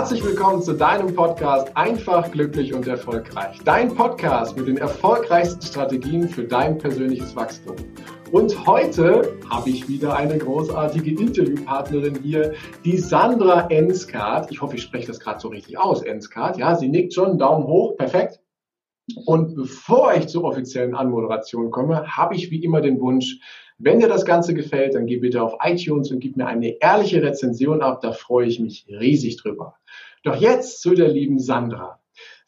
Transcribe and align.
Herzlich 0.00 0.24
willkommen 0.24 0.62
zu 0.62 0.72
deinem 0.72 1.14
Podcast 1.14 1.76
Einfach, 1.76 2.30
glücklich 2.30 2.72
und 2.72 2.86
erfolgreich. 2.86 3.58
Dein 3.66 3.94
Podcast 3.94 4.56
mit 4.56 4.66
den 4.66 4.78
erfolgreichsten 4.78 5.60
Strategien 5.60 6.26
für 6.26 6.44
dein 6.44 6.78
persönliches 6.78 7.36
Wachstum. 7.36 7.76
Und 8.32 8.66
heute 8.66 9.36
habe 9.50 9.68
ich 9.68 9.88
wieder 9.88 10.16
eine 10.16 10.38
großartige 10.38 11.10
Interviewpartnerin 11.20 12.18
hier, 12.22 12.54
die 12.82 12.96
Sandra 12.96 13.68
Enskart. 13.68 14.50
Ich 14.50 14.62
hoffe, 14.62 14.76
ich 14.76 14.82
spreche 14.82 15.08
das 15.08 15.20
gerade 15.20 15.38
so 15.38 15.48
richtig 15.48 15.78
aus, 15.78 16.00
Enskart. 16.00 16.56
Ja, 16.56 16.76
sie 16.76 16.88
nickt 16.88 17.12
schon, 17.12 17.36
Daumen 17.36 17.66
hoch, 17.66 17.98
perfekt. 17.98 18.40
Und 19.26 19.54
bevor 19.54 20.14
ich 20.14 20.28
zur 20.28 20.44
offiziellen 20.44 20.94
Anmoderation 20.94 21.70
komme, 21.70 22.06
habe 22.06 22.36
ich 22.36 22.50
wie 22.50 22.64
immer 22.64 22.80
den 22.80 23.02
Wunsch, 23.02 23.38
wenn 23.82 24.00
dir 24.00 24.08
das 24.08 24.24
Ganze 24.24 24.54
gefällt, 24.54 24.94
dann 24.94 25.06
geh 25.06 25.16
bitte 25.16 25.42
auf 25.42 25.56
iTunes 25.62 26.10
und 26.10 26.20
gib 26.20 26.36
mir 26.36 26.46
eine 26.46 26.76
ehrliche 26.80 27.22
Rezension 27.22 27.82
ab. 27.82 28.00
Da 28.02 28.12
freue 28.12 28.46
ich 28.46 28.60
mich 28.60 28.86
riesig 28.88 29.38
drüber. 29.38 29.76
Doch 30.22 30.36
jetzt 30.36 30.82
zu 30.82 30.94
der 30.94 31.08
lieben 31.08 31.38
Sandra. 31.38 31.99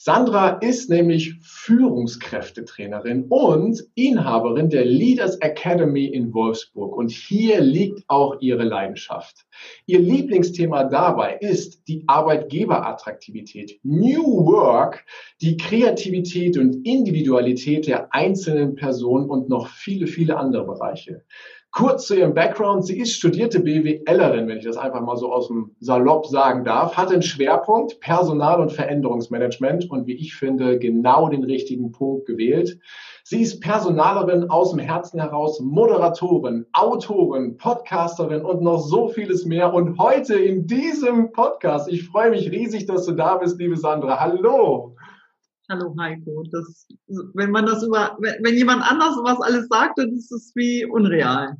Sandra 0.05 0.59
ist 0.59 0.91
nämlich 0.91 1.37
Führungskräftetrainerin 1.43 3.27
und 3.29 3.85
Inhaberin 3.95 4.69
der 4.69 4.85
Leaders 4.85 5.37
Academy 5.37 6.07
in 6.07 6.35
Wolfsburg. 6.35 6.97
Und 6.97 7.13
hier 7.13 7.61
liegt 7.61 8.03
auch 8.09 8.41
ihre 8.41 8.65
Leidenschaft. 8.65 9.47
Ihr 9.87 10.01
Lieblingsthema 10.01 10.83
dabei 10.83 11.37
ist 11.41 11.87
die 11.87 12.03
Arbeitgeberattraktivität, 12.09 13.79
New 13.85 14.45
Work, 14.45 15.05
die 15.41 15.57
Kreativität 15.57 16.59
und 16.59 16.85
Individualität 16.85 17.87
der 17.87 18.13
einzelnen 18.13 18.75
Personen 18.75 19.31
und 19.31 19.49
noch 19.49 19.69
viele, 19.69 20.09
viele 20.09 20.37
andere 20.37 20.67
Bereiche. 20.67 21.23
Kurz 21.73 22.07
zu 22.07 22.15
ihrem 22.15 22.35
Background. 22.35 22.85
Sie 22.85 22.99
ist 22.99 23.15
studierte 23.15 23.61
BWLerin, 23.61 24.47
wenn 24.47 24.59
ich 24.59 24.65
das 24.67 24.77
einfach 24.77 25.01
mal 25.01 25.17
so 25.17 25.33
aus 25.33 25.49
dem 25.49 25.75
Salopp 25.81 26.27
sagen 26.27 26.65
darf, 26.65 26.99
hat 26.99 27.11
einen 27.11 27.23
Schwerpunkt 27.23 27.99
Personal- 28.01 28.61
und 28.61 28.73
Veränderungsmanagement 28.73 29.91
und 29.91 30.07
wie 30.07 30.13
ich 30.13 30.35
finde, 30.35 30.79
genau 30.79 31.31
den 31.31 31.45
richtigen 31.45 31.91
Punkt 31.91 32.27
gewählt. 32.27 32.79
Sie 33.25 33.41
ist 33.41 33.61
Personalerin 33.61 34.51
aus 34.51 34.73
dem 34.73 34.81
Herzen 34.81 35.19
heraus, 35.19 35.61
Moderatorin, 35.61 36.67
Autorin, 36.75 37.57
Podcasterin 37.57 38.45
und 38.45 38.61
noch 38.61 38.81
so 38.81 39.09
vieles 39.09 39.47
mehr. 39.47 39.73
Und 39.73 39.99
heute 39.99 40.35
in 40.35 40.67
diesem 40.67 41.33
Podcast, 41.33 41.89
ich 41.89 42.07
freue 42.07 42.29
mich 42.29 42.51
riesig, 42.51 42.85
dass 42.85 43.07
du 43.07 43.13
da 43.13 43.37
bist, 43.37 43.59
liebe 43.59 43.79
Sandra. 43.79 44.21
Hallo. 44.21 44.95
Hallo 45.73 45.95
Heiko. 45.99 46.45
Das, 46.53 46.87
wenn 47.33 47.51
man 47.51 47.65
das 47.65 47.83
über, 47.83 48.19
wenn, 48.21 48.55
jemand 48.55 48.83
anders 48.83 49.17
was 49.23 49.41
alles 49.41 49.69
sagt, 49.69 49.99
dann 49.99 50.13
ist 50.13 50.31
es 50.31 50.53
wie 50.55 50.85
unreal. 50.85 51.57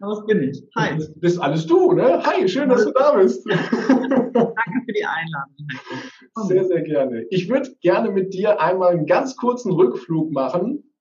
Aber 0.00 0.14
das 0.16 0.26
bin 0.26 0.42
ich. 0.42 0.60
Hi. 0.74 0.96
Das 0.96 1.14
bist 1.20 1.40
alles 1.40 1.64
du, 1.64 1.92
ne? 1.92 2.20
Hi, 2.24 2.48
schön, 2.48 2.68
dass 2.68 2.84
du 2.84 2.90
da 2.90 3.14
bist. 3.14 3.46
Danke 3.48 4.34
für 4.34 4.92
die 4.92 5.04
Einladung. 5.04 5.68
Heiko. 5.72 6.48
Sehr, 6.48 6.64
sehr 6.64 6.82
gerne. 6.82 7.26
Ich 7.30 7.48
würde 7.48 7.70
gerne 7.80 8.10
mit 8.10 8.34
dir 8.34 8.60
einmal 8.60 8.90
einen 8.90 9.06
ganz 9.06 9.36
kurzen 9.36 9.70
Rückflug 9.70 10.32
machen. 10.32 10.92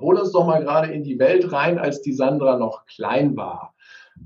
Hol 0.00 0.18
uns 0.18 0.32
doch 0.32 0.44
mal 0.44 0.64
gerade 0.64 0.92
in 0.92 1.04
die 1.04 1.20
Welt 1.20 1.52
rein, 1.52 1.78
als 1.78 2.02
die 2.02 2.14
Sandra 2.14 2.58
noch 2.58 2.84
klein 2.86 3.36
war. 3.36 3.75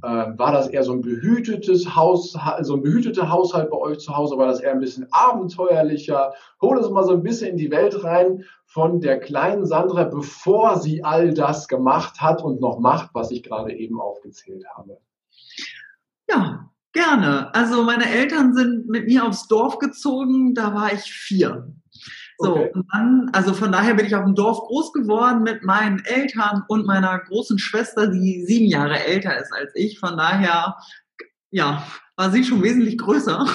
Ähm, 0.03 0.39
war 0.39 0.53
das 0.53 0.69
eher 0.69 0.83
so 0.83 0.93
ein 0.93 1.03
behütetes 1.03 1.95
Haus, 1.95 2.35
so 2.63 2.75
ein 2.75 2.83
behüteter 2.83 3.29
Haushalt 3.31 3.71
bei 3.71 3.77
euch 3.77 3.99
zu 3.99 4.17
Hause? 4.17 4.39
War 4.39 4.47
das 4.47 4.61
eher 4.61 4.73
ein 4.73 4.81
bisschen 4.81 5.07
abenteuerlicher? 5.11 6.33
Hol 6.63 6.79
uns 6.79 6.89
mal 6.89 7.05
so 7.05 7.13
ein 7.13 7.23
bisschen 7.23 7.51
in 7.51 7.57
die 7.59 7.71
Welt 7.71 8.03
rein 8.03 8.45
von 8.65 9.01
der 9.01 9.21
kleinen 9.21 9.67
Sandra, 9.67 10.05
bevor 10.05 10.79
sie 10.79 11.05
all 11.05 11.35
das 11.35 11.69
gemacht 11.69 12.21
hat 12.21 12.43
und 12.43 12.61
noch 12.61 12.79
macht, 12.79 13.11
was 13.13 13.31
ich 13.31 13.43
gerade 13.43 13.73
eben 13.73 14.01
aufgezählt 14.01 14.65
habe. 14.75 14.99
Ja, 16.31 16.71
gerne. 16.93 17.55
Also 17.55 17.83
meine 17.83 18.09
Eltern 18.09 18.55
sind 18.55 18.89
mit 18.89 19.07
mir 19.07 19.27
aufs 19.27 19.49
Dorf 19.49 19.79
gezogen, 19.79 20.55
da 20.55 20.75
war 20.75 20.93
ich 20.93 21.03
vier. 21.03 21.75
So, 22.43 22.57
okay. 22.57 22.71
und 22.73 22.87
dann, 22.91 23.31
also 23.35 23.53
von 23.53 23.71
daher 23.71 23.93
bin 23.95 24.07
ich 24.07 24.15
auf 24.15 24.25
dem 24.25 24.35
Dorf 24.35 24.61
groß 24.61 24.95
geworden 24.95 25.43
mit 25.43 25.63
meinen 25.63 26.03
Eltern 26.07 26.65
und 26.69 26.87
meiner 26.87 27.19
großen 27.19 27.59
Schwester, 27.59 28.07
die 28.07 28.45
sieben 28.47 28.65
Jahre 28.65 28.99
älter 28.99 29.39
ist 29.39 29.53
als 29.53 29.73
ich. 29.75 29.99
Von 29.99 30.17
daher, 30.17 30.77
ja, 31.51 31.87
war 32.17 32.31
sie 32.31 32.43
schon 32.43 32.63
wesentlich 32.63 32.97
größer. 32.97 33.47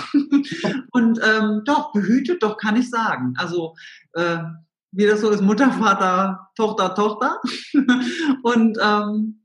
und 0.92 1.20
ähm, 1.24 1.64
doch, 1.66 1.94
behütet, 1.94 2.44
doch 2.44 2.58
kann 2.58 2.76
ich 2.76 2.92
sagen. 2.92 3.34
Also, 3.38 3.76
äh, 4.14 4.38
wie 4.92 5.08
das 5.08 5.22
so 5.22 5.32
ist, 5.32 5.42
Mutter, 5.42 5.72
Vater, 5.72 6.52
Tochter, 6.56 6.94
Tochter. 6.94 7.42
und 8.44 8.78
ähm, 8.80 9.42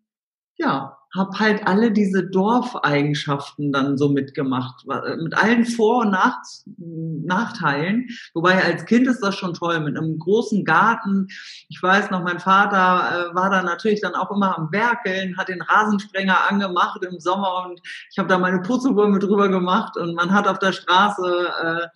ja, 0.59 0.99
habe 1.15 1.39
halt 1.39 1.67
alle 1.67 1.91
diese 1.91 2.25
Dorfeigenschaften 2.25 3.73
dann 3.73 3.99
so 3.99 4.09
mitgemacht, 4.09 4.87
mit 5.19 5.37
allen 5.37 5.65
Vor- 5.65 6.03
und 6.03 6.11
Nach 6.11 6.39
Nachteilen. 6.77 8.09
Wobei 8.35 8.63
als 8.63 8.85
Kind 8.85 9.07
ist 9.07 9.21
das 9.21 9.37
schon 9.37 9.55
toll, 9.55 9.81
mit 9.81 9.97
einem 9.97 10.19
großen 10.19 10.65
Garten. 10.65 11.27
Ich 11.69 11.83
weiß 11.83 12.11
noch, 12.11 12.23
mein 12.23 12.39
Vater 12.39 13.31
äh, 13.31 13.35
war 13.35 13.51
da 13.51 13.63
natürlich 13.63 14.01
dann 14.01 14.15
auch 14.15 14.31
immer 14.31 14.57
am 14.57 14.73
Werkeln, 14.73 15.37
hat 15.37 15.49
den 15.49 15.63
Rasensprenger 15.63 16.49
angemacht 16.49 17.03
im 17.05 17.19
Sommer 17.19 17.67
und 17.67 17.81
ich 18.11 18.19
habe 18.19 18.29
da 18.29 18.39
meine 18.39 18.63
Purzelbäume 18.63 19.19
drüber 19.19 19.49
gemacht 19.49 19.97
und 19.97 20.15
man 20.15 20.33
hat 20.33 20.47
auf 20.47 20.59
der 20.59 20.73
Straße 20.73 21.49
äh, 21.63 21.87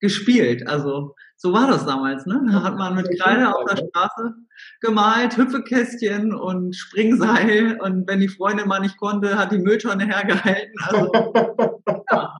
gespielt. 0.00 0.66
Also 0.68 1.14
so 1.40 1.52
war 1.52 1.68
das 1.68 1.86
damals, 1.86 2.26
ne? 2.26 2.42
Da 2.50 2.64
hat 2.64 2.76
man 2.76 2.96
mit 2.96 3.08
Kreide 3.18 3.54
auf 3.54 3.64
der 3.70 3.76
Straße 3.76 4.34
gemalt, 4.80 5.36
Hüpfekästchen 5.36 6.34
und 6.34 6.74
Springseil 6.74 7.78
und 7.80 8.08
wenn 8.08 8.18
die 8.18 8.28
Freundin 8.28 8.66
mal 8.66 8.80
nicht 8.80 8.98
konnte, 8.98 9.38
hat 9.38 9.52
die 9.52 9.58
Mülltonne 9.58 10.04
hergehalten. 10.04 10.74
Also, 10.82 11.12
ja. 12.10 12.36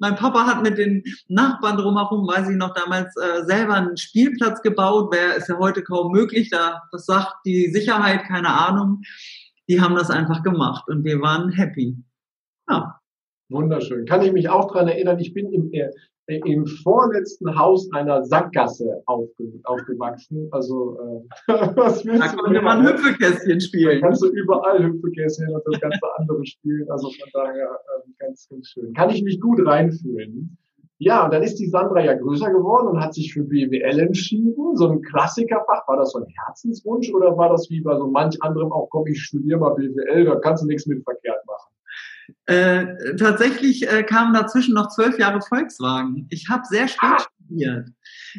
Mein 0.00 0.16
Papa 0.16 0.46
hat 0.46 0.64
mit 0.64 0.78
den 0.78 1.04
Nachbarn 1.28 1.76
drumherum, 1.76 2.26
weiß 2.26 2.48
ich 2.48 2.56
noch, 2.56 2.74
damals 2.74 3.14
äh, 3.16 3.44
selber 3.44 3.74
einen 3.74 3.96
Spielplatz 3.96 4.60
gebaut. 4.62 5.10
Wer 5.12 5.36
ist 5.36 5.48
ja 5.48 5.58
heute 5.58 5.84
kaum 5.84 6.10
möglich. 6.10 6.50
Da, 6.50 6.82
das 6.90 7.06
sagt 7.06 7.32
die 7.46 7.70
Sicherheit, 7.70 8.24
keine 8.24 8.48
Ahnung. 8.48 9.02
Die 9.68 9.80
haben 9.80 9.94
das 9.94 10.10
einfach 10.10 10.42
gemacht 10.42 10.88
und 10.88 11.04
wir 11.04 11.20
waren 11.20 11.50
happy. 11.50 11.96
Ja. 12.68 12.98
Wunderschön. 13.48 14.04
Kann 14.04 14.22
ich 14.22 14.32
mich 14.32 14.48
auch 14.48 14.72
dran 14.72 14.88
erinnern, 14.88 15.20
ich 15.20 15.34
bin 15.34 15.52
im, 15.52 15.72
äh, 15.72 15.90
im 16.26 16.66
vorletzten 16.66 17.58
Haus 17.58 17.90
einer 17.92 18.24
Sackgasse 18.24 19.02
aufge, 19.06 19.52
aufgewachsen. 19.64 20.48
Also 20.52 20.98
äh, 21.48 21.52
was 21.76 22.04
willst 22.04 22.22
da 22.22 22.36
konnte 22.36 22.62
man 22.62 22.86
Hüpfekästchen 22.86 23.60
spielen. 23.60 24.00
Da 24.00 24.06
kannst 24.06 24.22
du 24.22 24.28
überall 24.28 24.84
Hüpfekästchen 24.84 25.48
und 25.48 25.62
das 25.66 25.80
ganze 25.80 26.00
andere 26.16 26.46
spielen. 26.46 26.88
Also 26.90 27.08
von 27.10 27.28
daher 27.32 27.66
äh, 27.66 28.10
ganz, 28.18 28.48
ganz 28.48 28.68
schön. 28.68 28.92
Kann 28.94 29.10
ich 29.10 29.22
mich 29.22 29.40
gut 29.40 29.66
reinfühlen. 29.66 30.56
Ja, 30.98 31.24
und 31.24 31.32
dann 31.32 31.42
ist 31.42 31.56
die 31.56 31.66
Sandra 31.66 32.00
ja 32.00 32.14
größer 32.14 32.52
geworden 32.52 32.86
und 32.86 33.00
hat 33.00 33.12
sich 33.12 33.32
für 33.32 33.42
BWL 33.42 33.98
entschieden. 33.98 34.76
So 34.76 34.88
ein 34.88 35.02
Klassikerfach. 35.02 35.88
War 35.88 35.96
das 35.96 36.12
so 36.12 36.20
ein 36.20 36.26
Herzenswunsch 36.46 37.12
oder 37.12 37.36
war 37.36 37.48
das 37.48 37.68
wie 37.70 37.80
bei 37.80 37.96
so 37.96 38.06
manch 38.06 38.40
anderem 38.40 38.70
auch, 38.70 38.88
komm, 38.88 39.08
ich 39.08 39.20
studiere 39.20 39.58
mal 39.58 39.74
BWL, 39.74 40.26
da 40.26 40.36
kannst 40.36 40.62
du 40.62 40.68
nichts 40.68 40.86
mit 40.86 41.02
verkehrt 41.02 41.44
machen? 41.44 41.71
Äh, 42.46 43.16
tatsächlich 43.16 43.88
äh, 43.90 44.02
kamen 44.02 44.34
dazwischen 44.34 44.74
noch 44.74 44.88
zwölf 44.88 45.18
Jahre 45.18 45.40
Volkswagen. 45.40 46.26
Ich 46.30 46.48
habe 46.48 46.64
sehr 46.68 46.88
spät 46.88 47.10
ah. 47.12 47.18
studiert. 47.18 47.88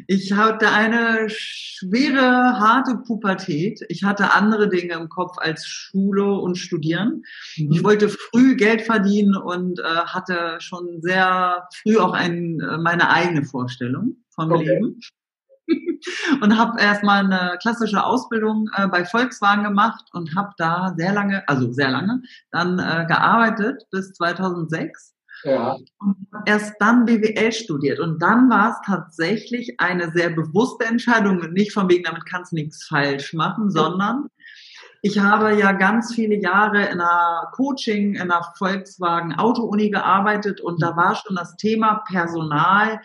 Ich 0.06 0.32
hatte 0.32 0.70
eine 0.70 1.28
schwere, 1.28 2.58
harte 2.58 2.96
Pubertät. 3.06 3.80
Ich 3.88 4.04
hatte 4.04 4.34
andere 4.34 4.68
Dinge 4.68 4.94
im 4.94 5.08
Kopf 5.08 5.36
als 5.38 5.66
Schule 5.66 6.34
und 6.34 6.56
Studieren. 6.56 7.22
Mhm. 7.56 7.72
Ich 7.72 7.84
wollte 7.84 8.08
früh 8.08 8.56
Geld 8.56 8.82
verdienen 8.82 9.36
und 9.36 9.80
äh, 9.80 9.82
hatte 9.82 10.56
schon 10.60 11.00
sehr 11.00 11.68
früh 11.82 11.98
auch 11.98 12.12
ein, 12.12 12.60
äh, 12.60 12.78
meine 12.78 13.10
eigene 13.10 13.44
Vorstellung 13.44 14.16
vom 14.34 14.52
okay. 14.52 14.68
Leben 14.68 15.00
und 16.40 16.58
habe 16.58 16.80
erstmal 16.80 17.24
eine 17.24 17.56
klassische 17.60 18.04
Ausbildung 18.04 18.68
äh, 18.76 18.86
bei 18.88 19.04
Volkswagen 19.04 19.64
gemacht 19.64 20.04
und 20.12 20.34
habe 20.36 20.52
da 20.58 20.94
sehr 20.96 21.12
lange, 21.12 21.46
also 21.48 21.72
sehr 21.72 21.90
lange, 21.90 22.22
dann 22.50 22.78
äh, 22.78 23.06
gearbeitet 23.06 23.84
bis 23.90 24.12
2006. 24.12 25.14
Ja. 25.44 25.76
Und 25.98 26.16
erst 26.46 26.74
dann 26.80 27.04
BWL 27.04 27.52
studiert. 27.52 28.00
Und 28.00 28.22
dann 28.22 28.48
war 28.48 28.70
es 28.70 28.76
tatsächlich 28.86 29.78
eine 29.78 30.10
sehr 30.12 30.30
bewusste 30.30 30.86
Entscheidung. 30.86 31.38
Nicht 31.52 31.72
von 31.72 31.90
wegen, 31.90 32.04
damit 32.04 32.24
kannst 32.24 32.52
du 32.52 32.56
nichts 32.56 32.86
falsch 32.86 33.34
machen, 33.34 33.70
sondern 33.70 34.28
ich 35.06 35.18
habe 35.18 35.54
ja 35.54 35.72
ganz 35.72 36.14
viele 36.14 36.36
Jahre 36.36 36.86
in 36.86 36.98
einer 36.98 37.50
Coaching, 37.52 38.14
in 38.14 38.22
einer 38.22 38.42
Volkswagen 38.56 39.34
Auto-Uni 39.34 39.90
gearbeitet 39.90 40.62
und 40.62 40.82
da 40.82 40.96
war 40.96 41.14
schon 41.14 41.36
das 41.36 41.56
Thema 41.56 42.02
Personal, 42.08 43.02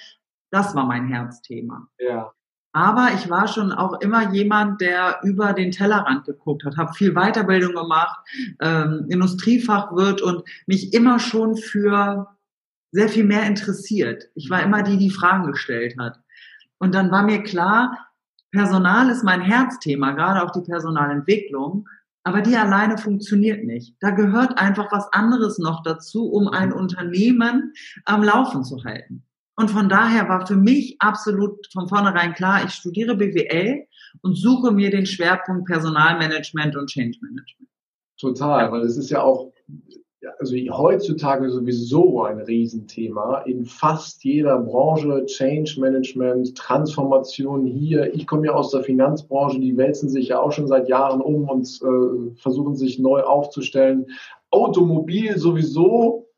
das 0.49 0.73
war 0.75 0.85
mein 0.85 1.09
Herzthema. 1.09 1.89
Ja. 1.97 2.31
Aber 2.79 3.09
ich 3.13 3.29
war 3.29 3.49
schon 3.49 3.73
auch 3.73 3.99
immer 3.99 4.31
jemand, 4.31 4.79
der 4.79 5.19
über 5.23 5.51
den 5.51 5.71
Tellerrand 5.71 6.23
geguckt 6.23 6.63
hat, 6.63 6.77
habe 6.77 6.93
viel 6.93 7.11
Weiterbildung 7.11 7.73
gemacht, 7.73 8.17
ähm, 8.61 9.05
Industriefachwirt 9.09 10.21
und 10.21 10.43
mich 10.65 10.93
immer 10.93 11.19
schon 11.19 11.57
für 11.57 12.29
sehr 12.91 13.09
viel 13.09 13.25
mehr 13.25 13.43
interessiert. 13.43 14.29
Ich 14.33 14.49
war 14.49 14.63
immer 14.63 14.81
die, 14.81 14.95
die 14.95 15.09
Fragen 15.09 15.51
gestellt 15.51 15.95
hat. 15.99 16.21
Und 16.77 16.95
dann 16.95 17.11
war 17.11 17.23
mir 17.23 17.43
klar, 17.43 17.97
Personal 18.51 19.09
ist 19.09 19.25
mein 19.25 19.41
Herzthema, 19.41 20.11
gerade 20.13 20.41
auch 20.41 20.53
die 20.53 20.61
Personalentwicklung. 20.61 21.85
Aber 22.23 22.39
die 22.39 22.55
alleine 22.55 22.97
funktioniert 22.97 23.65
nicht. 23.65 23.97
Da 23.99 24.11
gehört 24.11 24.57
einfach 24.57 24.89
was 24.89 25.11
anderes 25.11 25.59
noch 25.59 25.83
dazu, 25.83 26.31
um 26.31 26.47
ein 26.47 26.71
Unternehmen 26.71 27.73
am 28.05 28.23
Laufen 28.23 28.63
zu 28.63 28.81
halten. 28.85 29.25
Und 29.59 29.69
von 29.69 29.89
daher 29.89 30.29
war 30.29 30.47
für 30.47 30.55
mich 30.55 30.95
absolut 30.99 31.67
von 31.73 31.89
vornherein 31.89 32.33
klar, 32.33 32.63
ich 32.65 32.71
studiere 32.71 33.17
BWL 33.17 33.83
und 34.21 34.37
suche 34.37 34.71
mir 34.71 34.89
den 34.89 35.05
Schwerpunkt 35.05 35.65
Personalmanagement 35.65 36.77
und 36.77 36.87
Change 36.87 37.17
Management. 37.21 37.69
Total, 38.17 38.71
weil 38.71 38.83
es 38.83 38.95
ist 38.95 39.09
ja 39.09 39.21
auch 39.21 39.51
also 40.37 40.55
heutzutage 40.55 41.49
sowieso 41.49 42.23
ein 42.23 42.39
Riesenthema 42.39 43.39
in 43.39 43.65
fast 43.65 44.23
jeder 44.23 44.59
Branche, 44.59 45.25
Change 45.25 45.75
Management, 45.77 46.57
Transformation 46.57 47.65
hier. 47.65 48.13
Ich 48.15 48.27
komme 48.27 48.45
ja 48.45 48.53
aus 48.53 48.71
der 48.71 48.83
Finanzbranche, 48.83 49.59
die 49.59 49.75
wälzen 49.75 50.07
sich 50.07 50.29
ja 50.29 50.39
auch 50.39 50.53
schon 50.53 50.67
seit 50.67 50.87
Jahren 50.87 51.19
um 51.19 51.49
und 51.49 51.67
äh, 51.83 52.33
versuchen 52.37 52.77
sich 52.77 52.97
neu 52.97 53.23
aufzustellen. 53.23 54.05
Automobil 54.51 55.37
sowieso. 55.37 56.28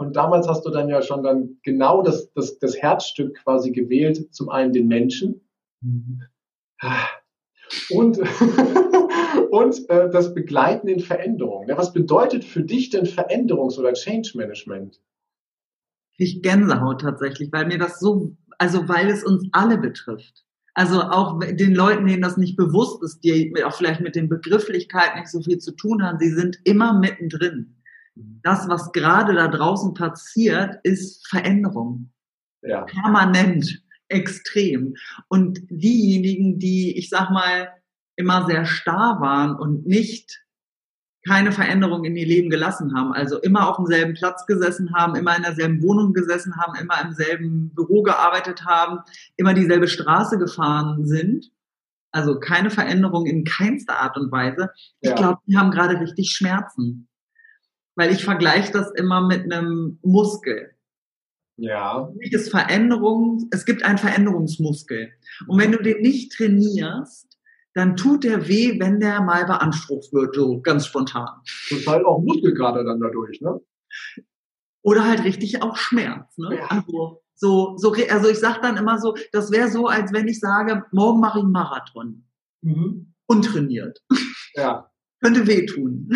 Und 0.00 0.16
damals 0.16 0.48
hast 0.48 0.64
du 0.64 0.70
dann 0.70 0.88
ja 0.88 1.02
schon 1.02 1.22
dann 1.22 1.58
genau 1.62 2.02
das, 2.02 2.32
das, 2.32 2.58
das 2.58 2.76
Herzstück 2.76 3.36
quasi 3.42 3.70
gewählt. 3.70 4.32
Zum 4.34 4.48
einen 4.48 4.72
den 4.72 4.88
Menschen. 4.88 5.46
Mhm. 5.80 6.22
Und 7.90 8.18
und 9.50 9.90
äh, 9.90 10.10
das 10.10 10.34
Begleiten 10.34 10.88
in 10.88 11.00
Veränderungen. 11.00 11.68
Ja, 11.68 11.76
was 11.76 11.92
bedeutet 11.92 12.44
für 12.44 12.62
dich 12.62 12.90
denn 12.90 13.04
Veränderungs- 13.04 13.78
oder 13.78 13.92
Change 13.92 14.32
Management? 14.34 15.00
Ich 16.16 16.42
Gänsehaut 16.42 17.00
tatsächlich, 17.00 17.50
weil 17.52 17.66
mir 17.66 17.78
das 17.78 17.98
so, 17.98 18.36
also 18.58 18.88
weil 18.88 19.08
es 19.08 19.24
uns 19.24 19.48
alle 19.52 19.78
betrifft. 19.78 20.44
Also 20.74 21.00
auch 21.02 21.40
den 21.40 21.74
Leuten, 21.74 22.06
denen 22.06 22.22
das 22.22 22.36
nicht 22.36 22.56
bewusst 22.56 23.02
ist, 23.02 23.20
die 23.24 23.52
auch 23.64 23.74
vielleicht 23.74 24.00
mit 24.00 24.14
den 24.14 24.28
Begrifflichkeiten 24.28 25.20
nicht 25.20 25.30
so 25.30 25.42
viel 25.42 25.58
zu 25.58 25.72
tun 25.72 26.02
haben, 26.02 26.18
sie 26.18 26.30
sind 26.30 26.58
immer 26.64 26.98
mittendrin. 26.98 27.79
Das, 28.42 28.68
was 28.68 28.92
gerade 28.92 29.34
da 29.34 29.48
draußen 29.48 29.94
passiert, 29.94 30.76
ist 30.82 31.26
Veränderung. 31.28 32.10
Ja. 32.62 32.82
Permanent, 32.82 33.82
extrem. 34.08 34.94
Und 35.28 35.60
diejenigen, 35.70 36.58
die, 36.58 36.96
ich 36.98 37.08
sag 37.08 37.30
mal, 37.30 37.68
immer 38.16 38.46
sehr 38.46 38.66
starr 38.66 39.20
waren 39.20 39.56
und 39.56 39.86
nicht 39.86 40.44
keine 41.26 41.52
Veränderung 41.52 42.04
in 42.04 42.16
ihr 42.16 42.26
Leben 42.26 42.50
gelassen 42.50 42.94
haben. 42.94 43.12
Also 43.12 43.38
immer 43.40 43.68
auf 43.68 43.76
demselben 43.76 44.14
Platz 44.14 44.46
gesessen 44.46 44.94
haben, 44.94 45.16
immer 45.16 45.36
in 45.36 45.42
derselben 45.42 45.82
Wohnung 45.82 46.12
gesessen 46.12 46.56
haben, 46.56 46.74
immer 46.76 47.00
im 47.02 47.12
selben 47.12 47.74
Büro 47.74 48.02
gearbeitet 48.02 48.64
haben, 48.64 49.00
immer 49.36 49.52
dieselbe 49.52 49.88
Straße 49.88 50.38
gefahren 50.38 51.04
sind. 51.06 51.50
Also 52.12 52.40
keine 52.40 52.70
Veränderung 52.70 53.26
in 53.26 53.44
keinster 53.44 54.00
Art 54.00 54.16
und 54.16 54.32
Weise. 54.32 54.70
Ich 55.00 55.10
ja. 55.10 55.16
glaube, 55.16 55.40
die 55.46 55.56
haben 55.56 55.70
gerade 55.70 56.00
richtig 56.00 56.30
Schmerzen. 56.30 57.08
Weil 58.00 58.12
ich 58.12 58.24
vergleiche 58.24 58.72
das 58.72 58.90
immer 58.92 59.20
mit 59.20 59.52
einem 59.52 59.98
Muskel. 60.00 60.70
Ja. 61.58 62.10
Ist 62.18 62.50
Veränderung, 62.50 63.46
es 63.50 63.66
gibt 63.66 63.82
einen 63.82 63.98
Veränderungsmuskel. 63.98 65.12
Und 65.46 65.60
wenn 65.60 65.70
du 65.70 65.82
den 65.82 66.00
nicht 66.00 66.32
trainierst, 66.32 67.38
dann 67.74 67.96
tut 67.96 68.24
der 68.24 68.48
weh, 68.48 68.80
wenn 68.80 69.00
der 69.00 69.20
mal 69.20 69.44
beansprucht 69.44 70.14
wird, 70.14 70.34
so 70.34 70.62
ganz 70.62 70.86
spontan. 70.86 71.28
Und 71.70 71.86
halt 71.86 72.06
auch 72.06 72.22
Muskelkater 72.22 72.84
dann 72.84 73.00
dadurch, 73.00 73.38
ne? 73.42 73.60
Oder 74.80 75.06
halt 75.06 75.22
richtig 75.24 75.62
auch 75.62 75.76
Schmerz, 75.76 76.38
ne? 76.38 76.56
Ja. 76.56 76.68
Also, 76.68 77.22
so, 77.34 77.76
so, 77.76 77.94
also 78.08 78.30
ich 78.30 78.38
sag 78.38 78.62
dann 78.62 78.78
immer 78.78 78.98
so, 78.98 79.14
das 79.32 79.50
wäre 79.50 79.68
so, 79.68 79.88
als 79.88 80.10
wenn 80.14 80.26
ich 80.26 80.40
sage, 80.40 80.86
morgen 80.90 81.20
mache 81.20 81.40
ich 81.40 81.44
einen 81.44 81.52
Marathon. 81.52 82.24
Mhm. 82.62 83.12
Untrainiert. 83.26 84.02
Ja. 84.54 84.90
Könnte 85.20 85.46
wehtun. 85.46 86.08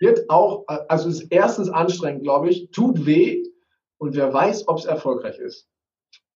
Wird 0.00 0.30
auch, 0.30 0.64
also 0.88 1.08
ist 1.08 1.26
erstens 1.30 1.68
anstrengend, 1.68 2.22
glaube 2.22 2.50
ich, 2.50 2.70
tut 2.70 3.04
weh 3.04 3.44
und 3.98 4.14
wer 4.14 4.32
weiß, 4.32 4.68
ob 4.68 4.78
es 4.78 4.84
erfolgreich 4.84 5.38
ist. 5.38 5.68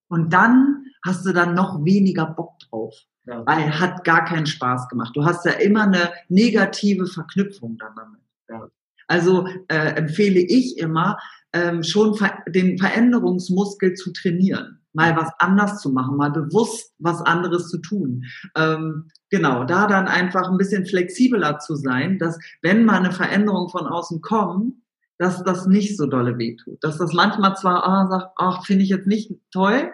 Und 0.08 0.32
dann 0.32 0.84
hast 1.04 1.24
du 1.24 1.32
dann 1.32 1.54
noch 1.54 1.84
weniger 1.84 2.26
Bock 2.26 2.58
drauf. 2.68 2.94
Ja. 3.26 3.44
Weil 3.46 3.80
hat 3.80 4.04
gar 4.04 4.24
keinen 4.24 4.46
Spaß 4.46 4.88
gemacht. 4.88 5.16
Du 5.16 5.24
hast 5.24 5.46
ja 5.46 5.52
immer 5.52 5.84
eine 5.84 6.12
negative 6.28 7.06
Verknüpfung 7.06 7.78
dann 7.78 7.94
damit. 7.96 8.20
Ja. 8.50 8.68
Also 9.06 9.46
äh, 9.68 9.94
empfehle 9.96 10.40
ich 10.40 10.78
immer, 10.78 11.18
ähm, 11.52 11.82
schon 11.82 12.14
ver 12.14 12.42
den 12.48 12.78
Veränderungsmuskel 12.78 13.94
zu 13.94 14.12
trainieren, 14.12 14.83
mal 14.94 15.16
was 15.16 15.30
anders 15.38 15.80
zu 15.80 15.90
machen, 15.90 16.16
mal 16.16 16.30
bewusst 16.30 16.94
was 16.98 17.20
anderes 17.20 17.68
zu 17.68 17.78
tun. 17.78 18.24
Ähm, 18.56 19.10
genau, 19.28 19.64
da 19.64 19.86
dann 19.86 20.06
einfach 20.06 20.48
ein 20.48 20.56
bisschen 20.56 20.86
flexibler 20.86 21.58
zu 21.58 21.74
sein, 21.74 22.18
dass 22.18 22.38
wenn 22.62 22.84
mal 22.84 22.98
eine 22.98 23.12
Veränderung 23.12 23.68
von 23.68 23.86
außen 23.86 24.20
kommt, 24.22 24.76
dass 25.18 25.42
das 25.44 25.66
nicht 25.66 25.96
so 25.96 26.06
dolle 26.06 26.38
wehtut. 26.38 26.82
Dass 26.82 26.98
das 26.98 27.12
manchmal 27.12 27.56
zwar 27.56 27.86
ah, 27.86 28.06
sagt, 28.08 28.32
ach, 28.36 28.64
finde 28.64 28.84
ich 28.84 28.88
jetzt 28.88 29.06
nicht 29.06 29.32
toll, 29.52 29.92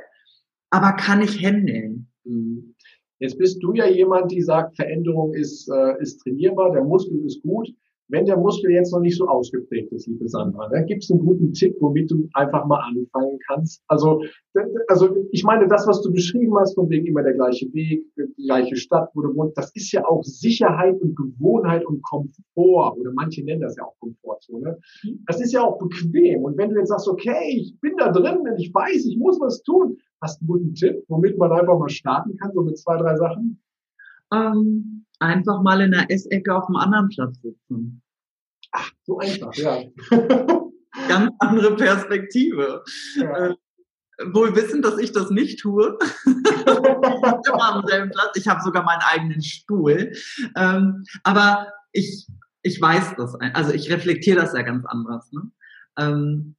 aber 0.70 0.92
kann 0.92 1.22
ich 1.22 1.44
handeln. 1.44 2.08
Mhm. 2.24 2.74
Jetzt 3.18 3.38
bist 3.38 3.62
du 3.62 3.74
ja 3.74 3.86
jemand, 3.86 4.32
die 4.32 4.40
sagt, 4.40 4.76
Veränderung 4.76 5.34
ist, 5.34 5.68
äh, 5.68 6.00
ist 6.00 6.22
trainierbar, 6.22 6.72
der 6.72 6.84
Muskel 6.84 7.22
ist 7.26 7.42
gut. 7.42 7.68
Wenn 8.10 8.26
der 8.26 8.36
Muskel 8.36 8.72
jetzt 8.72 8.92
noch 8.92 9.00
nicht 9.00 9.16
so 9.16 9.26
ausgeprägt 9.28 9.92
ist, 9.92 10.06
liebe 10.06 10.28
Sandra, 10.28 10.68
dann 10.68 10.86
gibt 10.86 11.02
es 11.04 11.10
einen 11.10 11.20
guten 11.20 11.52
Tipp, 11.52 11.76
womit 11.80 12.10
du 12.10 12.28
einfach 12.34 12.66
mal 12.66 12.80
anfangen 12.80 13.38
kannst. 13.46 13.82
Also, 13.86 14.22
also 14.88 15.16
ich 15.30 15.44
meine, 15.44 15.68
das, 15.68 15.86
was 15.86 16.02
du 16.02 16.12
beschrieben 16.12 16.56
hast, 16.58 16.74
von 16.74 16.90
wegen 16.90 17.06
immer 17.06 17.22
der 17.22 17.34
gleiche 17.34 17.72
Weg, 17.72 18.04
die 18.16 18.46
gleiche 18.46 18.76
Stadt, 18.76 19.10
wo 19.14 19.22
du 19.22 19.34
wohnst, 19.34 19.56
das 19.56 19.74
ist 19.74 19.92
ja 19.92 20.06
auch 20.06 20.22
Sicherheit 20.24 21.00
und 21.00 21.16
Gewohnheit 21.16 21.86
und 21.86 22.02
Komfort. 22.02 22.96
Oder 22.98 23.12
manche 23.14 23.44
nennen 23.44 23.60
das 23.60 23.76
ja 23.76 23.84
auch 23.84 23.94
Komfortzone. 24.00 24.78
Das 25.26 25.40
ist 25.40 25.52
ja 25.52 25.62
auch 25.62 25.78
bequem. 25.78 26.42
Und 26.44 26.56
wenn 26.56 26.70
du 26.70 26.78
jetzt 26.78 26.88
sagst, 26.88 27.08
okay, 27.08 27.56
ich 27.56 27.78
bin 27.80 27.96
da 27.96 28.10
drin 28.10 28.38
und 28.38 28.58
ich 28.58 28.74
weiß, 28.74 29.06
ich 29.06 29.18
muss 29.18 29.40
was 29.40 29.62
tun, 29.62 29.96
hast 30.20 30.40
du 30.40 30.44
einen 30.44 30.48
guten 30.48 30.74
Tipp, 30.74 31.04
womit 31.08 31.38
man 31.38 31.52
einfach 31.52 31.78
mal 31.78 31.88
starten 31.88 32.36
kann, 32.36 32.52
so 32.52 32.62
mit 32.62 32.76
zwei, 32.78 32.96
drei 32.96 33.16
Sachen? 33.16 33.60
Ähm, 34.32 35.04
einfach 35.20 35.62
mal 35.62 35.80
in 35.80 35.92
der 35.92 36.10
Essecke 36.10 36.54
auf 36.54 36.66
einem 36.66 36.76
anderen 36.76 37.08
Platz 37.08 37.40
sitzen. 37.40 38.02
Ach, 38.72 38.90
so 39.04 39.18
einfach, 39.18 39.54
ja. 39.54 39.82
Ganz 41.08 41.32
andere 41.38 41.76
Perspektive. 41.76 42.82
Ja. 43.16 43.46
Äh, 43.46 43.54
wohl 44.32 44.54
wissen, 44.54 44.82
dass 44.82 44.98
ich 44.98 45.12
das 45.12 45.30
nicht 45.30 45.60
tue. 45.60 45.96
immer 46.26 47.74
am 47.74 47.86
selben 47.86 48.10
Platz. 48.10 48.32
Ich 48.34 48.48
habe 48.48 48.60
sogar 48.62 48.82
meinen 48.82 49.02
eigenen 49.02 49.42
Stuhl. 49.42 50.12
Ähm, 50.56 51.04
aber 51.22 51.68
ich, 51.92 52.26
ich 52.62 52.80
weiß 52.80 53.14
das. 53.16 53.34
Also 53.54 53.72
ich 53.72 53.90
reflektiere 53.90 54.40
das 54.40 54.52
ja 54.52 54.62
ganz 54.62 54.84
anders. 54.86 55.30
Ne? 55.32 55.50
Ähm, 55.98 56.56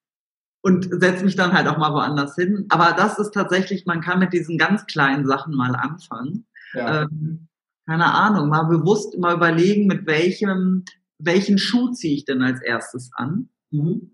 und 0.63 0.87
setze 0.91 1.25
mich 1.25 1.35
dann 1.35 1.53
halt 1.53 1.67
auch 1.67 1.77
mal 1.77 1.93
woanders 1.93 2.35
hin. 2.35 2.65
Aber 2.69 2.93
das 2.93 3.19
ist 3.19 3.31
tatsächlich, 3.31 3.85
man 3.85 4.01
kann 4.01 4.19
mit 4.19 4.33
diesen 4.33 4.57
ganz 4.57 4.85
kleinen 4.85 5.27
Sachen 5.27 5.55
mal 5.55 5.75
anfangen. 5.75 6.47
Ja. 6.73 7.03
Ähm, 7.03 7.47
keine 7.85 8.13
Ahnung, 8.13 8.49
mal 8.49 8.63
bewusst 8.63 9.17
mal 9.17 9.35
überlegen, 9.35 9.87
mit 9.87 10.05
welchem, 10.05 10.85
welchen 11.19 11.57
Schuh 11.57 11.91
ziehe 11.91 12.15
ich 12.15 12.25
denn 12.25 12.41
als 12.41 12.61
erstes 12.61 13.11
an? 13.13 13.49
Mhm. 13.71 14.11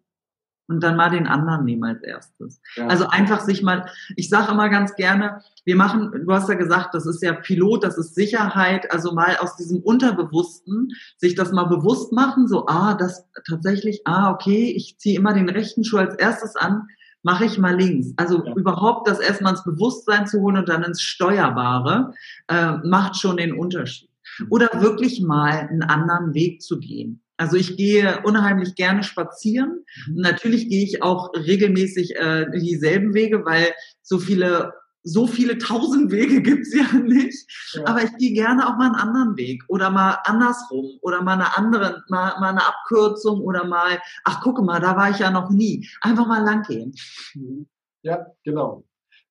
Und 0.69 0.83
dann 0.83 0.97
mal 0.97 1.09
den 1.09 1.27
anderen 1.27 1.63
nehmen 1.63 1.86
als 1.86 2.03
erstes. 2.03 2.59
Ja. 2.75 2.88
Also 2.88 3.07
einfach 3.07 3.39
sich 3.39 3.63
mal, 3.63 3.89
ich 4.17 4.27
sage 4.27 4.51
immer 4.51 4.67
ganz 4.67 4.95
gerne, 4.95 5.41
wir 5.63 5.77
machen, 5.77 6.12
du 6.12 6.33
hast 6.33 6.50
ja 6.50 6.55
gesagt, 6.55 6.93
das 6.93 7.05
ist 7.05 7.24
ja 7.24 7.31
Pilot, 7.33 7.86
das 7.86 7.97
ist 7.97 8.15
Sicherheit, 8.15 8.91
also 8.91 9.13
mal 9.13 9.38
aus 9.38 9.55
diesem 9.55 9.81
Unterbewussten 9.81 10.89
sich 11.15 11.36
das 11.36 11.53
mal 11.53 11.65
bewusst 11.65 12.12
machen, 12.12 12.50
so, 12.50 12.65
ah, 12.67 12.95
das 12.95 13.25
tatsächlich, 13.47 14.01
ah, 14.05 14.29
okay, 14.31 14.74
ich 14.75 14.97
ziehe 14.97 15.17
immer 15.17 15.33
den 15.33 15.47
rechten 15.47 15.86
Schuh 15.86 16.00
als 16.00 16.15
erstes 16.15 16.57
an, 16.57 16.88
mache 17.27 17.43
ich 17.43 17.57
mal 17.57 17.75
links. 17.75 18.13
Also 18.15 18.41
ja. 18.46 18.55
überhaupt 18.55 19.05
das 19.10 19.19
erstmal 19.19 19.51
ins 19.51 19.65
Bewusstsein 19.65 20.27
zu 20.27 20.39
holen 20.39 20.55
und 20.55 20.69
dann 20.69 20.84
ins 20.84 21.01
Steuerbare, 21.01 22.13
äh, 22.48 22.77
macht 22.86 23.17
schon 23.17 23.36
den 23.36 23.51
Unterschied. 23.51 24.10
Mhm. 24.39 24.48
Oder 24.50 24.69
wirklich 24.81 25.19
mal 25.22 25.67
einen 25.67 25.84
anderen 25.84 26.34
Weg 26.34 26.62
zu 26.62 26.79
gehen. 26.79 27.22
Also 27.36 27.57
ich 27.57 27.75
gehe 27.75 28.22
unheimlich 28.24 28.75
gerne 28.75 29.03
spazieren. 29.03 29.84
Mhm. 30.07 30.22
Natürlich 30.22 30.69
gehe 30.69 30.86
ich 30.86 31.03
auch 31.03 31.34
regelmäßig 31.34 32.15
äh, 32.15 32.46
dieselben 32.50 33.13
Wege, 33.13 33.43
weil 33.43 33.74
so 34.01 34.19
viele 34.19 34.72
so 35.07 35.25
viele 35.27 35.57
tausend 35.57 36.11
Wege 36.11 36.41
gibt's 36.41 36.73
ja 36.73 36.97
nicht. 36.97 37.47
Ja. 37.73 37.87
Aber 37.87 38.03
ich 38.03 38.15
gehe 38.17 38.33
gerne 38.33 38.67
auch 38.67 38.77
mal 38.77 38.87
einen 38.87 38.95
anderen 38.95 39.37
Weg 39.37 39.63
oder 39.67 39.89
mal 39.89 40.17
andersrum 40.25 40.97
oder 41.01 41.21
mal 41.21 41.33
eine 41.33 41.57
andere, 41.57 42.03
mal, 42.09 42.39
mal 42.39 42.49
eine 42.49 42.65
Abkürzung 42.65 43.41
oder 43.41 43.65
mal, 43.65 43.99
ach 44.23 44.41
gucke 44.41 44.61
mal, 44.61 44.79
da 44.79 44.95
war 44.95 45.09
ich 45.09 45.19
ja 45.19 45.31
noch 45.31 45.49
nie. 45.49 45.87
Einfach 46.01 46.27
mal 46.27 46.43
lang 46.43 46.63
gehen. 46.63 46.93
Mhm. 47.33 47.67
Ja, 48.03 48.27
genau. 48.43 48.83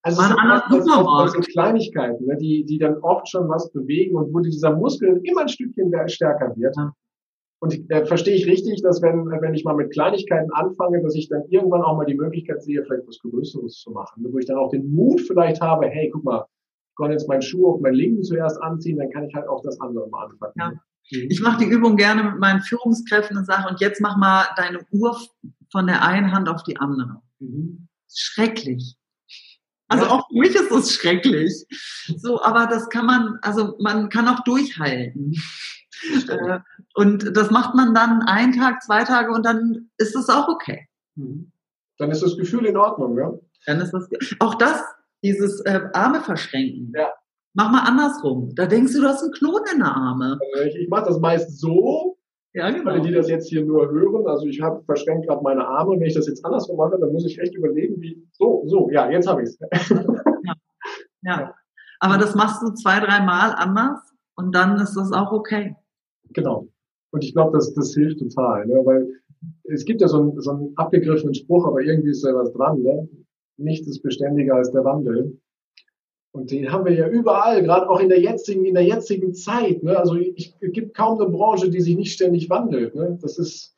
Also 0.03 0.23
mal 0.23 0.63
es 0.71 0.85
sind 0.85 0.93
auch 0.93 1.29
so 1.29 1.41
Kleinigkeiten, 1.41 2.27
ne, 2.27 2.37
die, 2.37 2.65
die 2.65 2.79
dann 2.79 2.97
oft 2.99 3.29
schon 3.29 3.49
was 3.49 3.71
bewegen 3.73 4.17
und 4.17 4.33
wo 4.33 4.41
dieser 4.41 4.75
Muskel 4.75 5.21
immer 5.25 5.43
ein 5.43 5.49
Stückchen 5.49 5.93
stärker 6.09 6.57
wird. 6.57 6.77
Ja. 6.77 6.93
Und 7.59 7.91
äh, 7.91 8.05
verstehe 8.05 8.35
ich 8.35 8.47
richtig, 8.47 8.83
dass 8.83 9.01
wenn, 9.01 9.27
wenn 9.27 9.55
ich 9.55 9.65
mal 9.65 9.75
mit 9.75 9.93
Kleinigkeiten 9.93 10.53
anfange, 10.53 11.03
dass 11.03 11.15
ich 11.15 11.29
dann 11.29 11.43
irgendwann 11.49 11.83
auch 11.83 11.97
mal 11.97 12.05
die 12.05 12.15
Möglichkeit 12.15 12.63
sehe, 12.63 12.85
vielleicht 12.85 13.07
was 13.07 13.19
Größeres 13.21 13.81
zu 13.81 13.91
machen. 13.93 14.25
Wo 14.31 14.39
ich 14.39 14.47
dann 14.47 14.59
auch 14.59 14.71
den 14.71 14.91
Mut 14.91 15.23
vielleicht 15.23 15.61
habe, 15.63 15.87
hey, 15.87 16.11
guck 16.13 16.25
mal, 16.25 16.45
ich 16.91 16.97
kann 16.97 17.13
jetzt 17.13 17.29
meinen 17.29 17.43
Schuh 17.43 17.67
auf 17.67 17.81
meinen 17.81 17.95
linken 17.95 18.23
zuerst 18.23 18.61
anziehen, 18.61 18.99
dann 18.99 19.11
kann 19.11 19.25
ich 19.25 19.35
halt 19.35 19.49
auch 19.49 19.63
das 19.63 19.81
andere 19.81 20.09
mal 20.09 20.27
anfangen. 20.27 20.53
Ja. 20.57 20.71
Mhm. 20.71 21.29
Ich 21.31 21.41
mache 21.41 21.65
die 21.65 21.71
Übung 21.71 21.97
gerne 21.97 22.25
mit 22.25 22.39
meinen 22.39 22.61
Führungskräften 22.61 23.37
und 23.37 23.47
sage, 23.47 23.69
und 23.69 23.81
jetzt 23.81 24.01
mach 24.01 24.17
mal 24.17 24.47
deine 24.57 24.81
Uhr 24.91 25.17
von 25.71 25.87
der 25.87 26.03
einen 26.03 26.33
Hand 26.33 26.49
auf 26.49 26.63
die 26.63 26.77
andere. 26.77 27.23
Mhm. 27.39 27.89
Schrecklich. 28.13 28.97
Also 29.89 30.07
auch 30.07 30.27
für 30.29 30.39
mich 30.39 30.55
ist 30.55 30.71
das 30.71 30.93
schrecklich. 30.93 31.65
So, 32.17 32.43
aber 32.43 32.67
das 32.67 32.89
kann 32.89 33.07
man, 33.07 33.39
also 33.43 33.77
man 33.79 34.09
kann 34.09 34.27
auch 34.27 34.43
durchhalten. 34.43 35.35
Äh, 36.29 36.59
und 36.95 37.37
das 37.37 37.51
macht 37.51 37.75
man 37.75 37.95
dann 37.95 38.23
einen 38.23 38.53
Tag, 38.53 38.83
zwei 38.83 39.05
Tage 39.05 39.33
und 39.33 39.45
dann 39.45 39.91
ist 39.99 40.17
es 40.17 40.29
auch 40.29 40.49
okay. 40.49 40.89
Mhm. 41.15 41.53
Dann 41.99 42.11
ist 42.11 42.23
das 42.23 42.37
Gefühl 42.37 42.67
in 42.67 42.77
Ordnung, 42.77 43.17
ja? 43.19 43.33
Dann 43.67 43.81
ist 43.81 43.93
das, 43.93 44.09
auch 44.41 44.55
das, 44.55 44.83
dieses 45.23 45.61
äh, 45.63 45.81
Arme 45.93 46.21
verschränken. 46.21 46.93
Ja. 46.95 47.13
Mach 47.55 47.71
mal 47.71 47.85
andersrum. 47.85 48.55
Da 48.55 48.67
denkst 48.67 48.93
du, 48.93 49.01
du 49.01 49.09
hast 49.09 49.23
einen 49.23 49.33
Klon 49.33 49.63
in 49.73 49.79
der 49.79 49.95
Arme. 49.95 50.39
Also 50.55 50.69
ich, 50.69 50.77
ich 50.77 50.89
mache 50.89 51.07
das 51.07 51.19
meist 51.19 51.59
so, 51.59 52.19
ja, 52.57 52.71
genau. 52.71 52.91
Alle, 52.91 53.03
die 53.03 53.13
das 53.13 53.29
jetzt 53.29 53.49
hier 53.49 53.65
nur 53.65 53.91
hören, 53.91 54.27
also 54.27 54.47
ich 54.47 54.63
habe 54.63 54.83
verschränkt 54.85 55.27
gerade 55.27 55.43
meine 55.43 55.67
Arme 55.67 55.91
und 55.91 56.01
wenn 56.01 56.07
ich 56.07 56.15
das 56.15 56.27
jetzt 56.27 56.43
andersrum 56.43 56.79
mache, 56.79 56.99
dann 56.99 57.13
muss 57.13 57.27
ich 57.27 57.39
echt 57.39 57.55
überlegen, 57.55 58.01
wie, 58.01 58.27
so, 58.33 58.63
so, 58.67 58.89
ja, 58.91 59.11
jetzt 59.11 59.29
habe 59.29 59.43
ich 59.43 59.51
es. 59.51 59.59
Ja. 59.59 60.55
ja. 61.23 61.55
Aber 62.01 62.17
das 62.17 62.35
machst 62.35 62.63
du 62.63 62.73
zwei, 62.73 62.99
dreimal 63.01 63.55
anders 63.55 64.01
und 64.37 64.55
dann 64.55 64.79
ist 64.81 64.95
das 64.95 65.13
auch 65.13 65.33
okay. 65.33 65.77
Genau. 66.37 66.69
Und 67.13 67.25
ich 67.25 67.33
glaube, 67.33 67.57
das, 67.57 67.73
das 67.73 67.95
hilft 67.95 68.19
total, 68.21 68.67
ne? 68.67 68.75
weil 68.85 69.09
es 69.65 69.85
gibt 69.85 70.03
ja 70.03 70.09
so 70.09 70.21
einen, 70.21 70.41
so 70.41 70.51
einen 70.51 70.73
abgegriffenen 70.77 71.35
Spruch, 71.35 71.67
aber 71.67 71.81
irgendwie 71.81 72.11
ist 72.11 72.25
da 72.25 72.35
was 72.35 72.53
dran. 72.53 72.83
Ne? 72.83 73.09
Nichts 73.57 73.89
ist 73.89 74.03
beständiger 74.03 74.55
als 74.55 74.71
der 74.71 74.85
Wandel. 74.85 75.41
Und 76.33 76.51
den 76.51 76.71
haben 76.71 76.85
wir 76.85 76.93
ja 76.93 77.09
überall, 77.09 77.63
gerade 77.63 77.89
auch 77.89 78.01
in 78.01 78.11
der 78.11 78.21
jetzigen, 78.21 78.67
in 78.67 78.75
der 78.75 78.85
jetzigen 78.85 79.33
Zeit. 79.33 79.83
Ne? 79.83 79.99
Also 79.99 80.17
ich, 80.17 80.55
es 80.61 80.73
gibt 80.73 80.95
kaum 80.95 81.19
eine 81.19 81.31
Branche, 81.31 81.71
die 81.71 81.81
sich 81.81 81.97
nicht 81.97 82.13
ständig 82.13 82.51
wandelt. 82.51 82.95
Ne? 82.95 83.19
Das 83.23 83.39
ist 83.39 83.75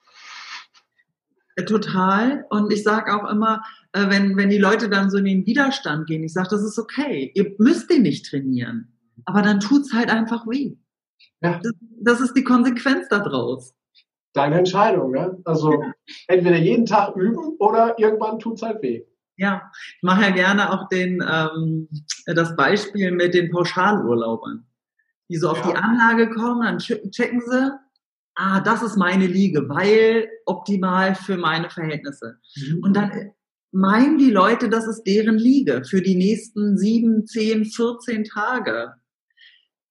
total. 1.66 2.44
Und 2.50 2.72
ich 2.72 2.82
sage 2.82 3.14
auch 3.14 3.30
immer, 3.30 3.62
äh, 3.92 4.10
wenn, 4.10 4.36
wenn 4.36 4.50
die 4.50 4.58
Leute 4.58 4.88
dann 4.88 5.10
so 5.10 5.18
in 5.18 5.26
den 5.26 5.46
Widerstand 5.46 6.08
gehen, 6.08 6.24
ich 6.24 6.32
sage, 6.32 6.48
das 6.50 6.64
ist 6.64 6.78
okay. 6.78 7.30
Ihr 7.34 7.54
müsst 7.58 7.88
den 7.88 8.02
nicht 8.02 8.26
trainieren. 8.26 8.88
Aber 9.24 9.42
dann 9.42 9.60
tut's 9.60 9.92
halt 9.92 10.10
einfach 10.10 10.44
weh. 10.48 10.76
Ja. 11.40 11.60
Das, 11.62 11.72
das 12.00 12.20
ist 12.20 12.34
die 12.34 12.44
Konsequenz 12.44 13.08
daraus. 13.08 13.74
Deine 14.32 14.58
Entscheidung, 14.58 15.12
ne? 15.12 15.40
Also 15.44 15.72
ja. 15.72 15.92
entweder 16.26 16.56
jeden 16.56 16.86
Tag 16.86 17.16
üben 17.16 17.56
oder 17.58 17.98
irgendwann 17.98 18.38
tut's 18.38 18.62
halt 18.62 18.82
weh. 18.82 19.04
Ja, 19.36 19.70
ich 19.96 20.02
mache 20.02 20.22
ja 20.22 20.30
gerne 20.30 20.72
auch 20.72 20.88
den, 20.88 21.24
ähm, 21.28 21.88
das 22.26 22.56
Beispiel 22.56 23.12
mit 23.12 23.34
den 23.34 23.50
Pauschalurlaubern, 23.50 24.66
die 25.28 25.36
so 25.36 25.50
auf 25.50 25.58
ja. 25.58 25.70
die 25.70 25.76
Anlage 25.76 26.30
kommen, 26.30 26.62
dann 26.62 26.78
checken 26.78 27.40
sie, 27.40 27.72
ah, 28.34 28.60
das 28.60 28.82
ist 28.82 28.96
meine 28.96 29.26
Liege, 29.26 29.68
weil 29.68 30.28
optimal 30.44 31.14
für 31.14 31.36
meine 31.36 31.70
Verhältnisse. 31.70 32.38
Mhm. 32.56 32.82
Und 32.82 32.96
dann 32.96 33.32
meinen 33.70 34.18
die 34.18 34.30
Leute, 34.30 34.68
das 34.68 34.86
ist 34.86 35.04
deren 35.04 35.38
Liege 35.38 35.84
für 35.84 36.02
die 36.02 36.16
nächsten 36.16 36.76
sieben, 36.76 37.26
zehn, 37.26 37.64
14 37.64 38.24
Tage. 38.24 38.94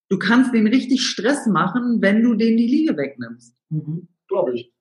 Du 0.10 0.18
kannst 0.18 0.54
den 0.54 0.68
richtig 0.68 1.02
Stress 1.02 1.48
machen, 1.48 2.02
wenn 2.02 2.24
du 2.24 2.34
denen 2.36 2.58
die 2.58 2.68
Liege 2.68 2.96
wegnimmst. 2.96 3.56
Mhm. 3.70 4.08
Glaube 4.28 4.54
ich. 4.56 4.74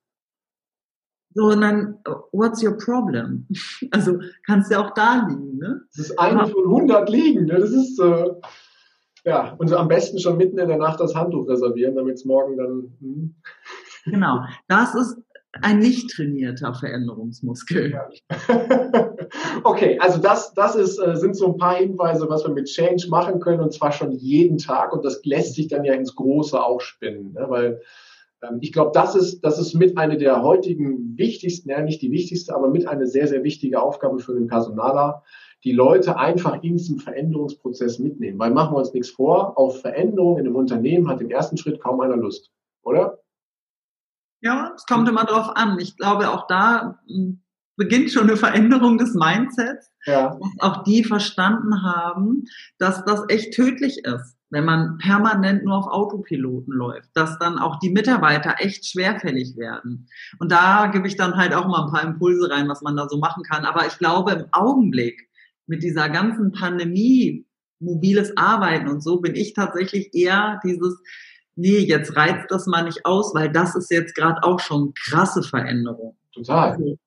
So, 1.33 1.49
und 1.49 1.61
dann, 1.61 1.99
what's 2.31 2.63
your 2.63 2.77
problem? 2.77 3.47
Also 3.91 4.19
kannst 4.45 4.71
du 4.71 4.79
auch 4.79 4.93
da 4.93 5.27
liegen. 5.27 5.57
Ne? 5.57 5.81
Das 5.95 6.07
ist 6.07 6.19
eine 6.19 6.47
von 6.47 6.63
100 6.63 7.09
liegen. 7.09 7.45
Ne? 7.45 7.59
Das 7.59 7.71
ist, 7.71 7.99
äh, 7.99 8.31
ja, 9.23 9.53
und 9.59 9.71
am 9.73 9.87
besten 9.87 10.19
schon 10.19 10.37
mitten 10.37 10.57
in 10.57 10.67
der 10.67 10.77
Nacht 10.77 10.99
das 10.99 11.13
Handtuch 11.13 11.47
reservieren, 11.47 11.95
damit 11.95 12.15
es 12.15 12.25
morgen 12.25 12.57
dann. 12.57 12.97
Hm. 13.01 13.35
Genau, 14.05 14.45
das 14.67 14.95
ist 14.95 15.17
ein 15.61 15.79
nicht 15.79 16.11
trainierter 16.11 16.73
Veränderungsmuskel. 16.73 17.99
okay, 19.63 19.97
also 19.99 20.19
das, 20.19 20.53
das 20.53 20.75
ist, 20.75 20.99
äh, 20.99 21.15
sind 21.15 21.35
so 21.35 21.53
ein 21.53 21.57
paar 21.57 21.75
Hinweise, 21.75 22.29
was 22.29 22.43
wir 22.43 22.53
mit 22.53 22.67
Change 22.67 23.07
machen 23.09 23.39
können 23.39 23.61
und 23.61 23.73
zwar 23.73 23.91
schon 23.91 24.11
jeden 24.11 24.57
Tag 24.57 24.93
und 24.93 25.03
das 25.03 25.21
lässt 25.23 25.55
sich 25.55 25.67
dann 25.67 25.83
ja 25.83 25.93
ins 25.93 26.15
Große 26.15 26.61
auch 26.61 26.81
spinnen, 26.81 27.33
ne? 27.33 27.45
weil 27.47 27.81
ähm, 28.43 28.59
ich 28.61 28.73
glaube, 28.73 28.91
das 28.93 29.15
ist, 29.15 29.41
das 29.41 29.59
ist 29.59 29.73
mit 29.73 29.97
einer 29.97 30.15
der 30.15 30.43
heutigen 30.43 31.17
wichtigsten, 31.17 31.69
ja 31.69 31.81
nicht 31.81 32.01
die 32.01 32.11
wichtigste, 32.11 32.55
aber 32.55 32.69
mit 32.69 32.87
eine 32.87 33.07
sehr, 33.07 33.27
sehr 33.27 33.43
wichtige 33.43 33.81
Aufgabe 33.81 34.19
für 34.19 34.33
den 34.33 34.47
Personaler, 34.47 35.23
die 35.63 35.71
Leute 35.71 36.17
einfach 36.17 36.61
in 36.63 36.77
diesem 36.77 36.99
Veränderungsprozess 36.99 37.99
mitnehmen. 37.99 38.39
Weil 38.39 38.51
machen 38.51 38.73
wir 38.73 38.79
uns 38.79 38.93
nichts 38.93 39.09
vor, 39.09 39.57
auf 39.57 39.81
Veränderung 39.81 40.37
in 40.37 40.45
einem 40.45 40.55
Unternehmen 40.55 41.07
hat 41.07 41.21
im 41.21 41.29
ersten 41.29 41.57
Schritt 41.57 41.79
kaum 41.79 41.99
einer 41.99 42.17
Lust, 42.17 42.51
oder? 42.83 43.19
Ja, 44.41 44.71
es 44.75 44.85
kommt 44.85 45.09
immer 45.09 45.25
drauf 45.25 45.55
an. 45.55 45.79
Ich 45.79 45.97
glaube, 45.97 46.29
auch 46.29 46.47
da 46.47 46.99
hm, 47.07 47.41
beginnt 47.75 48.11
schon 48.11 48.23
eine 48.23 48.37
Veränderung 48.37 48.97
des 48.97 49.13
Mindsets, 49.13 49.91
ja. 50.05 50.29
dass 50.29 50.37
auch 50.59 50.83
die 50.83 51.03
verstanden 51.03 51.83
haben, 51.83 52.45
dass 52.77 53.03
das 53.05 53.23
echt 53.29 53.53
tödlich 53.53 54.05
ist 54.05 54.37
wenn 54.49 54.65
man 54.65 54.97
permanent 54.97 55.63
nur 55.63 55.77
auf 55.77 55.87
Autopiloten 55.87 56.73
läuft, 56.73 57.09
dass 57.13 57.37
dann 57.39 57.59
auch 57.59 57.79
die 57.79 57.89
Mitarbeiter 57.89 58.55
echt 58.59 58.85
schwerfällig 58.85 59.57
werden. 59.57 60.07
Und 60.39 60.51
da 60.51 60.87
gebe 60.87 61.07
ich 61.07 61.17
dann 61.17 61.35
halt 61.35 61.53
auch 61.53 61.67
mal 61.67 61.85
ein 61.85 61.91
paar 61.91 62.03
Impulse 62.03 62.49
rein, 62.49 62.69
was 62.69 62.81
man 62.81 62.95
da 62.95 63.07
so 63.09 63.17
machen 63.17 63.43
kann. 63.43 63.65
Aber 63.65 63.85
ich 63.85 63.97
glaube, 63.97 64.31
im 64.31 64.45
Augenblick 64.51 65.29
mit 65.65 65.83
dieser 65.83 66.09
ganzen 66.09 66.51
Pandemie, 66.53 67.45
mobiles 67.79 68.35
Arbeiten 68.37 68.87
und 68.87 69.03
so, 69.03 69.19
bin 69.19 69.35
ich 69.35 69.53
tatsächlich 69.53 70.13
eher 70.13 70.59
dieses, 70.63 70.97
nee, 71.57 71.79
jetzt 71.79 72.15
reizt 72.15 72.49
das 72.49 72.67
mal 72.67 72.83
nicht 72.83 73.05
aus, 73.05 73.33
weil 73.35 73.51
das 73.51 73.75
ist 73.75 73.91
jetzt 73.91 74.15
gerade 74.15 74.41
auch 74.43 74.59
schon 74.59 74.93
krasse 74.93 75.43
Veränderung. 75.43 76.15
Total. 76.33 76.71
Also, 76.71 76.97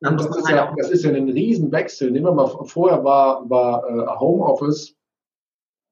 das 0.00 0.36
ist, 0.36 0.46
halt 0.46 0.56
ja, 0.56 0.74
das 0.76 0.90
ist 0.90 1.04
ja 1.04 1.10
ein 1.10 1.28
Riesenwechsel. 1.28 2.10
Nehmen 2.10 2.26
wir 2.26 2.32
mal, 2.32 2.46
vorher 2.46 3.04
war, 3.04 3.48
war 3.50 3.84
äh, 3.88 4.18
Homeoffice 4.18 4.96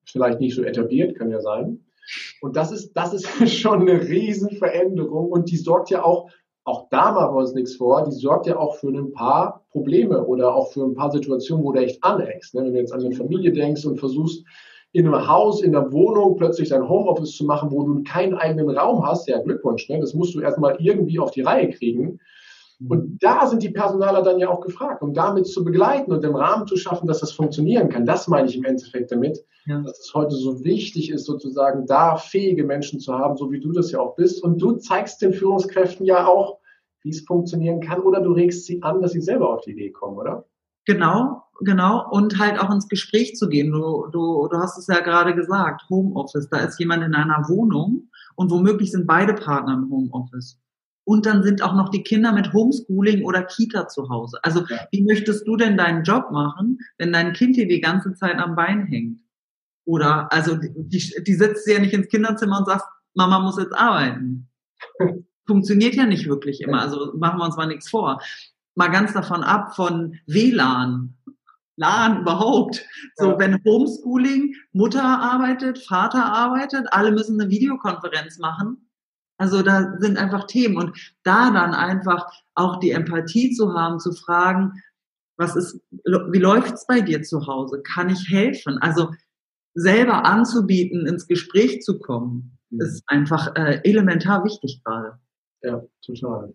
vielleicht 0.06 0.40
nicht 0.40 0.54
so 0.54 0.62
etabliert, 0.62 1.18
kann 1.18 1.30
ja 1.30 1.40
sein. 1.40 1.84
Und 2.40 2.56
das 2.56 2.72
ist, 2.72 2.92
das 2.94 3.12
ist 3.12 3.28
schon 3.52 3.82
eine 3.82 4.00
Riesenveränderung 4.00 5.30
und 5.30 5.50
die 5.50 5.56
sorgt 5.56 5.90
ja 5.90 6.04
auch, 6.04 6.30
auch 6.64 6.88
da 6.90 7.12
machen 7.12 7.34
wir 7.34 7.40
uns 7.40 7.54
nichts 7.54 7.76
vor, 7.76 8.04
die 8.04 8.12
sorgt 8.12 8.46
ja 8.46 8.56
auch 8.58 8.76
für 8.76 8.88
ein 8.88 9.12
paar 9.12 9.66
Probleme 9.70 10.24
oder 10.24 10.54
auch 10.54 10.72
für 10.72 10.84
ein 10.84 10.94
paar 10.94 11.10
Situationen, 11.10 11.64
wo 11.64 11.72
du 11.72 11.80
echt 11.80 12.02
aneckst. 12.02 12.54
Ne? 12.54 12.64
Wenn 12.64 12.72
du 12.72 12.78
jetzt 12.78 12.92
an 12.92 13.04
eine 13.04 13.14
Familie 13.14 13.52
denkst 13.52 13.84
und 13.84 13.98
versuchst, 13.98 14.44
in 14.92 15.06
einem 15.06 15.28
Haus, 15.28 15.62
in 15.62 15.72
der 15.72 15.92
Wohnung 15.92 16.36
plötzlich 16.36 16.70
dein 16.70 16.88
Homeoffice 16.88 17.36
zu 17.36 17.44
machen, 17.44 17.70
wo 17.70 17.82
du 17.82 18.02
keinen 18.04 18.34
eigenen 18.34 18.70
Raum 18.70 19.06
hast, 19.06 19.28
ja 19.28 19.40
Glückwunsch, 19.40 19.88
ne? 19.88 20.00
das 20.00 20.14
musst 20.14 20.34
du 20.34 20.40
erstmal 20.40 20.76
irgendwie 20.78 21.18
auf 21.18 21.30
die 21.30 21.42
Reihe 21.42 21.70
kriegen. 21.70 22.20
Und 22.88 23.10
mhm. 23.10 23.18
da 23.20 23.46
sind 23.46 23.62
die 23.62 23.70
Personaler 23.70 24.22
dann 24.22 24.38
ja 24.38 24.48
auch 24.48 24.60
gefragt, 24.60 25.02
um 25.02 25.12
damit 25.12 25.46
zu 25.46 25.64
begleiten 25.64 26.12
und 26.12 26.22
den 26.22 26.36
Rahmen 26.36 26.66
zu 26.66 26.76
schaffen, 26.76 27.08
dass 27.08 27.20
das 27.20 27.32
funktionieren 27.32 27.88
kann. 27.88 28.06
Das 28.06 28.28
meine 28.28 28.48
ich 28.48 28.56
im 28.56 28.64
Endeffekt 28.64 29.10
damit, 29.10 29.44
ja. 29.66 29.80
dass 29.80 29.98
es 29.98 30.14
heute 30.14 30.36
so 30.36 30.64
wichtig 30.64 31.10
ist, 31.10 31.24
sozusagen 31.24 31.86
da 31.86 32.16
fähige 32.16 32.64
Menschen 32.64 33.00
zu 33.00 33.18
haben, 33.18 33.36
so 33.36 33.50
wie 33.50 33.60
du 33.60 33.72
das 33.72 33.90
ja 33.90 33.98
auch 33.98 34.14
bist. 34.14 34.42
Und 34.42 34.62
du 34.62 34.72
zeigst 34.72 35.20
den 35.22 35.32
Führungskräften 35.32 36.06
ja 36.06 36.26
auch, 36.26 36.58
wie 37.02 37.10
es 37.10 37.22
funktionieren 37.22 37.80
kann, 37.80 38.00
oder 38.00 38.20
du 38.20 38.32
regst 38.32 38.66
sie 38.66 38.82
an, 38.82 39.02
dass 39.02 39.12
sie 39.12 39.20
selber 39.20 39.52
auf 39.52 39.62
die 39.62 39.72
Idee 39.72 39.90
kommen, 39.90 40.16
oder? 40.16 40.44
Genau, 40.86 41.42
genau. 41.60 42.08
Und 42.10 42.38
halt 42.38 42.60
auch 42.60 42.72
ins 42.72 42.88
Gespräch 42.88 43.36
zu 43.36 43.48
gehen. 43.48 43.72
Du, 43.72 44.06
du, 44.10 44.48
du 44.48 44.58
hast 44.58 44.78
es 44.78 44.86
ja 44.86 45.00
gerade 45.00 45.34
gesagt, 45.34 45.82
Homeoffice. 45.90 46.48
Da 46.48 46.58
ist 46.58 46.78
jemand 46.78 47.04
in 47.04 47.14
einer 47.14 47.48
Wohnung 47.48 48.10
und 48.36 48.50
womöglich 48.50 48.92
sind 48.92 49.06
beide 49.06 49.34
Partner 49.34 49.74
im 49.74 49.90
Homeoffice. 49.90 50.58
Und 51.04 51.24
dann 51.24 51.42
sind 51.42 51.62
auch 51.62 51.74
noch 51.74 51.88
die 51.88 52.02
Kinder 52.02 52.32
mit 52.32 52.52
Homeschooling 52.52 53.24
oder 53.24 53.42
Kita 53.42 53.88
zu 53.88 54.10
Hause. 54.10 54.38
Also 54.42 54.66
ja. 54.68 54.76
wie 54.92 55.02
möchtest 55.04 55.48
du 55.48 55.56
denn 55.56 55.78
deinen 55.78 56.04
Job 56.04 56.30
machen, 56.30 56.78
wenn 56.98 57.14
dein 57.14 57.32
Kind 57.32 57.56
dir 57.56 57.66
die 57.66 57.80
ganze 57.80 58.12
Zeit 58.12 58.36
am 58.36 58.54
Bein 58.54 58.84
hängt? 58.86 59.20
Oder 59.86 60.30
also 60.30 60.54
die, 60.54 61.02
die 61.26 61.34
sitzt 61.34 61.66
ja 61.66 61.78
nicht 61.78 61.94
ins 61.94 62.08
Kinderzimmer 62.08 62.58
und 62.58 62.66
sagt, 62.66 62.84
Mama 63.14 63.40
muss 63.40 63.58
jetzt 63.58 63.74
arbeiten. 63.74 64.50
Funktioniert 65.46 65.94
ja 65.94 66.04
nicht 66.04 66.28
wirklich 66.28 66.60
immer. 66.60 66.82
Also 66.82 67.14
machen 67.16 67.38
wir 67.38 67.46
uns 67.46 67.56
mal 67.56 67.66
nichts 67.66 67.88
vor. 67.88 68.20
Mal 68.74 68.88
ganz 68.88 69.14
davon 69.14 69.42
ab 69.42 69.74
von 69.74 70.18
WLAN. 70.26 71.17
LAN 71.78 72.20
überhaupt. 72.20 72.84
So, 73.16 73.30
ja. 73.30 73.38
wenn 73.38 73.62
Homeschooling, 73.64 74.54
Mutter 74.72 75.02
arbeitet, 75.02 75.78
Vater 75.78 76.24
arbeitet, 76.24 76.86
alle 76.90 77.12
müssen 77.12 77.40
eine 77.40 77.50
Videokonferenz 77.50 78.38
machen, 78.38 78.88
also 79.38 79.62
da 79.62 79.94
sind 80.00 80.18
einfach 80.18 80.46
Themen 80.46 80.76
und 80.76 81.14
da 81.22 81.50
dann 81.52 81.72
einfach 81.72 82.26
auch 82.54 82.80
die 82.80 82.90
Empathie 82.90 83.52
zu 83.52 83.72
haben, 83.72 84.00
zu 84.00 84.12
fragen, 84.12 84.82
was 85.36 85.54
ist, 85.54 85.80
wie 85.92 86.40
läuft's 86.40 86.86
bei 86.86 87.00
dir 87.00 87.22
zu 87.22 87.46
Hause? 87.46 87.80
Kann 87.82 88.10
ich 88.10 88.28
helfen? 88.28 88.78
Also 88.78 89.12
selber 89.74 90.24
anzubieten, 90.24 91.06
ins 91.06 91.28
Gespräch 91.28 91.82
zu 91.82 92.00
kommen, 92.00 92.58
mhm. 92.70 92.80
ist 92.80 93.04
einfach 93.06 93.54
äh, 93.54 93.80
elementar 93.84 94.44
wichtig 94.44 94.82
gerade. 94.84 95.20
Ja, 95.62 95.82
total. 96.04 96.54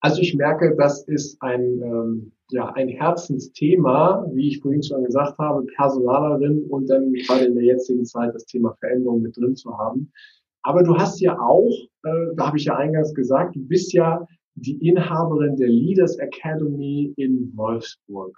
Also 0.00 0.20
ich 0.22 0.34
merke, 0.34 0.76
das 0.76 1.02
ist 1.08 1.40
ein, 1.42 1.82
ähm, 1.82 2.32
ja, 2.50 2.72
ein 2.74 2.88
Herzensthema, 2.88 4.26
wie 4.32 4.48
ich 4.48 4.60
vorhin 4.60 4.82
schon 4.82 5.04
gesagt 5.04 5.36
habe, 5.38 5.66
Personalerin 5.76 6.64
und 6.68 6.88
dann 6.88 7.12
gerade 7.12 7.46
in 7.46 7.54
der 7.54 7.64
jetzigen 7.64 8.04
Zeit 8.04 8.34
das 8.34 8.46
Thema 8.46 8.74
Veränderung 8.78 9.22
mit 9.22 9.36
drin 9.36 9.56
zu 9.56 9.76
haben. 9.76 10.12
Aber 10.62 10.82
du 10.82 10.96
hast 10.96 11.20
ja 11.20 11.38
auch, 11.40 11.72
äh, 12.04 12.34
da 12.36 12.46
habe 12.46 12.58
ich 12.58 12.66
ja 12.66 12.76
eingangs 12.76 13.12
gesagt, 13.14 13.56
du 13.56 13.60
bist 13.60 13.92
ja 13.92 14.24
die 14.54 14.76
Inhaberin 14.86 15.56
der 15.56 15.68
Leaders 15.68 16.16
Academy 16.18 17.12
in 17.16 17.52
Wolfsburg. 17.56 18.36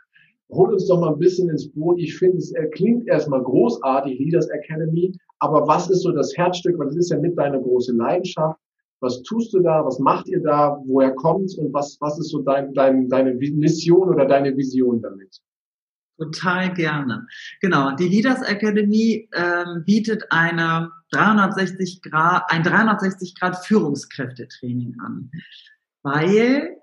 Hol 0.50 0.72
uns 0.72 0.86
doch 0.86 1.00
mal 1.00 1.12
ein 1.12 1.18
bisschen 1.18 1.48
ins 1.48 1.70
Boot. 1.70 1.98
Ich 1.98 2.16
finde, 2.16 2.38
es 2.38 2.52
klingt 2.72 3.06
erstmal 3.06 3.42
großartig, 3.42 4.18
Leaders 4.18 4.48
Academy, 4.48 5.16
aber 5.38 5.66
was 5.66 5.88
ist 5.90 6.02
so 6.02 6.10
das 6.10 6.36
Herzstück? 6.36 6.78
Weil 6.78 6.88
das 6.88 6.96
ist 6.96 7.10
ja 7.10 7.18
mit 7.18 7.38
deiner 7.38 7.60
große 7.60 7.92
Leidenschaft. 7.92 8.58
Was 9.00 9.22
tust 9.22 9.52
du 9.54 9.60
da? 9.60 9.84
Was 9.84 9.98
macht 9.98 10.28
ihr 10.28 10.42
da? 10.42 10.80
Woher 10.84 11.12
kommt's? 11.14 11.56
Und 11.56 11.72
was, 11.72 11.96
was 12.00 12.18
ist 12.18 12.30
so 12.30 12.42
dein, 12.42 12.74
dein, 12.74 13.08
deine 13.08 13.34
Mission 13.34 14.08
oder 14.08 14.26
deine 14.26 14.56
Vision 14.56 15.00
damit? 15.00 15.40
Total 16.18 16.74
gerne. 16.74 17.26
Genau, 17.62 17.96
die 17.96 18.08
Leaders 18.08 18.42
Academy 18.42 19.26
ähm, 19.34 19.84
bietet 19.86 20.24
eine 20.28 20.90
360 21.12 22.02
Grad, 22.02 22.42
ein 22.48 22.62
360 22.62 23.34
Grad 23.36 23.64
Führungskräftetraining 23.64 24.96
an, 25.00 25.30
weil 26.02 26.76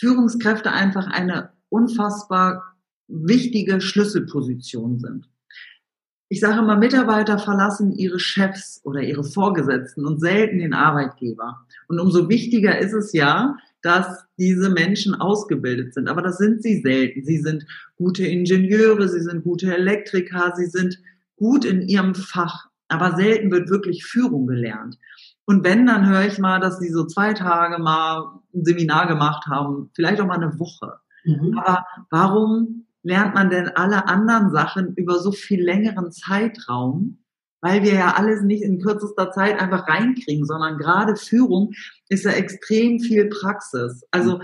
Führungskräfte 0.00 0.72
einfach 0.72 1.06
eine 1.06 1.52
unfassbar 1.68 2.62
wichtige 3.08 3.82
Schlüsselposition 3.82 4.98
sind. 4.98 5.28
Ich 6.28 6.40
sage 6.40 6.58
immer, 6.58 6.76
Mitarbeiter 6.76 7.38
verlassen 7.38 7.92
ihre 7.92 8.18
Chefs 8.18 8.80
oder 8.84 9.00
ihre 9.00 9.22
Vorgesetzten 9.22 10.04
und 10.04 10.20
selten 10.20 10.58
den 10.58 10.74
Arbeitgeber. 10.74 11.66
Und 11.86 12.00
umso 12.00 12.28
wichtiger 12.28 12.78
ist 12.78 12.92
es 12.92 13.12
ja, 13.12 13.56
dass 13.82 14.24
diese 14.36 14.70
Menschen 14.70 15.14
ausgebildet 15.14 15.94
sind. 15.94 16.08
Aber 16.08 16.22
das 16.22 16.38
sind 16.38 16.62
sie 16.62 16.80
selten. 16.80 17.24
Sie 17.24 17.38
sind 17.38 17.64
gute 17.96 18.26
Ingenieure, 18.26 19.08
sie 19.08 19.20
sind 19.20 19.44
gute 19.44 19.72
Elektriker, 19.72 20.52
sie 20.56 20.66
sind 20.66 20.98
gut 21.36 21.64
in 21.64 21.82
ihrem 21.82 22.16
Fach. 22.16 22.66
Aber 22.88 23.14
selten 23.16 23.52
wird 23.52 23.70
wirklich 23.70 24.04
Führung 24.04 24.48
gelernt. 24.48 24.98
Und 25.44 25.62
wenn, 25.62 25.86
dann 25.86 26.08
höre 26.08 26.26
ich 26.26 26.38
mal, 26.38 26.58
dass 26.58 26.80
sie 26.80 26.90
so 26.90 27.06
zwei 27.06 27.32
Tage 27.34 27.80
mal 27.80 28.40
ein 28.52 28.64
Seminar 28.64 29.06
gemacht 29.06 29.46
haben, 29.46 29.90
vielleicht 29.94 30.20
auch 30.20 30.26
mal 30.26 30.40
eine 30.40 30.58
Woche. 30.58 30.94
Mhm. 31.24 31.56
Aber 31.58 31.84
warum 32.10 32.85
lernt 33.06 33.34
man 33.34 33.50
denn 33.50 33.68
alle 33.68 34.08
anderen 34.08 34.50
Sachen 34.50 34.94
über 34.96 35.20
so 35.20 35.30
viel 35.30 35.62
längeren 35.62 36.10
Zeitraum? 36.10 37.18
Weil 37.60 37.82
wir 37.82 37.94
ja 37.94 38.14
alles 38.14 38.42
nicht 38.42 38.62
in 38.62 38.80
kürzester 38.80 39.30
Zeit 39.32 39.58
einfach 39.60 39.88
reinkriegen, 39.88 40.44
sondern 40.44 40.76
gerade 40.76 41.16
Führung 41.16 41.72
ist 42.08 42.24
ja 42.24 42.32
extrem 42.32 42.98
viel 43.00 43.28
Praxis. 43.28 44.04
Also 44.10 44.40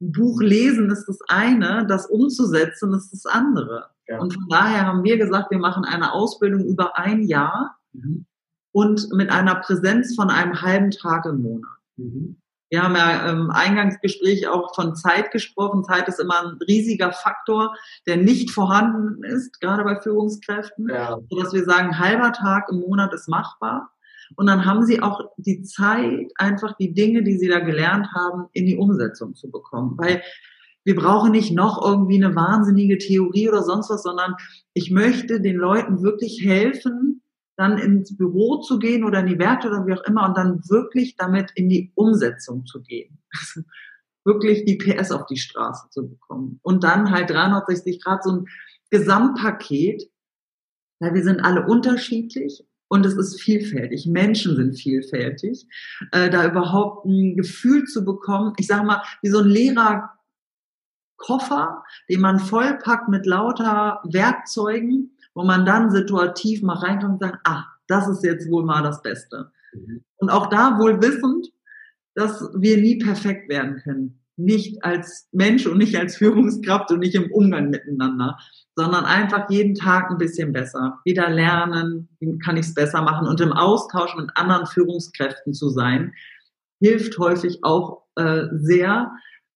ein 0.00 0.12
Buch 0.12 0.40
lesen 0.42 0.90
ist 0.90 1.06
das 1.06 1.18
eine, 1.28 1.86
das 1.88 2.06
umzusetzen 2.06 2.92
ist 2.92 3.12
das 3.12 3.24
andere. 3.26 3.86
Ja. 4.08 4.20
Und 4.20 4.34
von 4.34 4.46
daher 4.48 4.86
haben 4.86 5.04
wir 5.04 5.16
gesagt, 5.16 5.50
wir 5.50 5.58
machen 5.58 5.84
eine 5.84 6.12
Ausbildung 6.12 6.64
über 6.66 6.98
ein 6.98 7.22
Jahr 7.22 7.78
mhm. 7.92 8.26
und 8.72 9.12
mit 9.12 9.30
einer 9.30 9.54
Präsenz 9.56 10.14
von 10.14 10.28
einem 10.28 10.60
halben 10.60 10.90
Tag 10.90 11.24
im 11.24 11.42
Monat. 11.42 11.78
Mhm. 11.96 12.41
Wir 12.72 12.82
haben 12.82 12.96
ja 12.96 13.28
im 13.28 13.50
Eingangsgespräch 13.50 14.48
auch 14.48 14.74
von 14.74 14.96
Zeit 14.96 15.30
gesprochen. 15.30 15.84
Zeit 15.84 16.08
ist 16.08 16.18
immer 16.18 16.42
ein 16.42 16.58
riesiger 16.66 17.12
Faktor, 17.12 17.74
der 18.06 18.16
nicht 18.16 18.50
vorhanden 18.50 19.22
ist, 19.24 19.60
gerade 19.60 19.84
bei 19.84 20.00
Führungskräften. 20.00 20.88
Ja. 20.88 21.18
Sodass 21.28 21.52
wir 21.52 21.64
sagen, 21.66 21.98
halber 21.98 22.32
Tag 22.32 22.70
im 22.70 22.80
Monat 22.80 23.12
ist 23.12 23.28
machbar. 23.28 23.90
Und 24.36 24.46
dann 24.46 24.64
haben 24.64 24.86
sie 24.86 25.02
auch 25.02 25.20
die 25.36 25.60
Zeit, 25.60 26.32
einfach 26.36 26.74
die 26.78 26.94
Dinge, 26.94 27.22
die 27.22 27.36
sie 27.36 27.48
da 27.48 27.58
gelernt 27.58 28.08
haben, 28.14 28.46
in 28.54 28.64
die 28.64 28.78
Umsetzung 28.78 29.34
zu 29.34 29.50
bekommen. 29.50 29.98
Weil 29.98 30.22
wir 30.84 30.96
brauchen 30.96 31.32
nicht 31.32 31.52
noch 31.52 31.84
irgendwie 31.84 32.24
eine 32.24 32.34
wahnsinnige 32.34 32.96
Theorie 32.96 33.50
oder 33.50 33.62
sonst 33.62 33.90
was, 33.90 34.02
sondern 34.02 34.34
ich 34.72 34.90
möchte 34.90 35.42
den 35.42 35.56
Leuten 35.56 36.02
wirklich 36.02 36.42
helfen, 36.42 37.11
dann 37.56 37.78
ins 37.78 38.16
Büro 38.16 38.60
zu 38.60 38.78
gehen 38.78 39.04
oder 39.04 39.20
in 39.20 39.26
die 39.26 39.38
Werte 39.38 39.68
oder 39.68 39.86
wie 39.86 39.92
auch 39.92 40.04
immer 40.04 40.26
und 40.26 40.36
dann 40.36 40.62
wirklich 40.68 41.16
damit 41.16 41.50
in 41.54 41.68
die 41.68 41.92
Umsetzung 41.94 42.66
zu 42.66 42.82
gehen. 42.82 43.18
Wirklich 44.24 44.64
die 44.64 44.78
PS 44.78 45.10
auf 45.10 45.26
die 45.26 45.36
Straße 45.36 45.88
zu 45.90 46.08
bekommen. 46.08 46.60
Und 46.62 46.84
dann 46.84 47.10
halt 47.10 47.30
360 47.30 48.00
Grad 48.00 48.22
so 48.22 48.30
ein 48.30 48.44
Gesamtpaket, 48.90 50.08
weil 51.00 51.14
wir 51.14 51.24
sind 51.24 51.40
alle 51.40 51.66
unterschiedlich 51.66 52.64
und 52.88 53.04
es 53.04 53.14
ist 53.14 53.40
vielfältig. 53.40 54.06
Menschen 54.06 54.54
sind 54.54 54.74
vielfältig. 54.74 55.66
Äh, 56.12 56.30
da 56.30 56.46
überhaupt 56.46 57.06
ein 57.06 57.36
Gefühl 57.36 57.84
zu 57.84 58.04
bekommen, 58.04 58.52
ich 58.58 58.66
sage 58.66 58.84
mal, 58.84 59.02
wie 59.22 59.30
so 59.30 59.38
ein 59.38 59.48
leerer 59.48 60.10
Koffer, 61.16 61.84
den 62.08 62.20
man 62.20 62.38
vollpackt 62.38 63.08
mit 63.08 63.26
lauter 63.26 64.00
Werkzeugen 64.04 65.11
wo 65.34 65.44
man 65.44 65.64
dann 65.64 65.90
situativ 65.90 66.62
mal 66.62 66.76
reinkommt 66.76 67.14
und 67.14 67.20
sagt, 67.20 67.40
ah, 67.44 67.64
das 67.86 68.08
ist 68.08 68.24
jetzt 68.24 68.50
wohl 68.50 68.64
mal 68.64 68.82
das 68.82 69.02
Beste. 69.02 69.50
Mhm. 69.72 70.04
Und 70.16 70.30
auch 70.30 70.48
da 70.48 70.78
wohl 70.78 71.00
wissend, 71.02 71.48
dass 72.14 72.50
wir 72.54 72.76
nie 72.78 72.98
perfekt 72.98 73.48
werden 73.48 73.80
können. 73.82 74.20
Nicht 74.36 74.84
als 74.84 75.28
Mensch 75.32 75.66
und 75.66 75.78
nicht 75.78 75.96
als 75.98 76.16
Führungskraft 76.16 76.90
und 76.90 77.00
nicht 77.00 77.14
im 77.14 77.30
Umgang 77.30 77.70
miteinander, 77.70 78.38
sondern 78.74 79.04
einfach 79.04 79.50
jeden 79.50 79.74
Tag 79.74 80.10
ein 80.10 80.18
bisschen 80.18 80.52
besser. 80.52 81.00
Wieder 81.04 81.28
lernen, 81.28 82.08
wie 82.18 82.38
kann 82.38 82.56
ich 82.56 82.66
es 82.66 82.74
besser 82.74 83.02
machen 83.02 83.26
und 83.26 83.40
im 83.40 83.52
Austausch 83.52 84.16
mit 84.16 84.30
anderen 84.34 84.66
Führungskräften 84.66 85.52
zu 85.52 85.68
sein, 85.68 86.14
hilft 86.80 87.18
häufig 87.18 87.60
auch 87.62 88.04
äh, 88.16 88.44
sehr, 88.52 89.12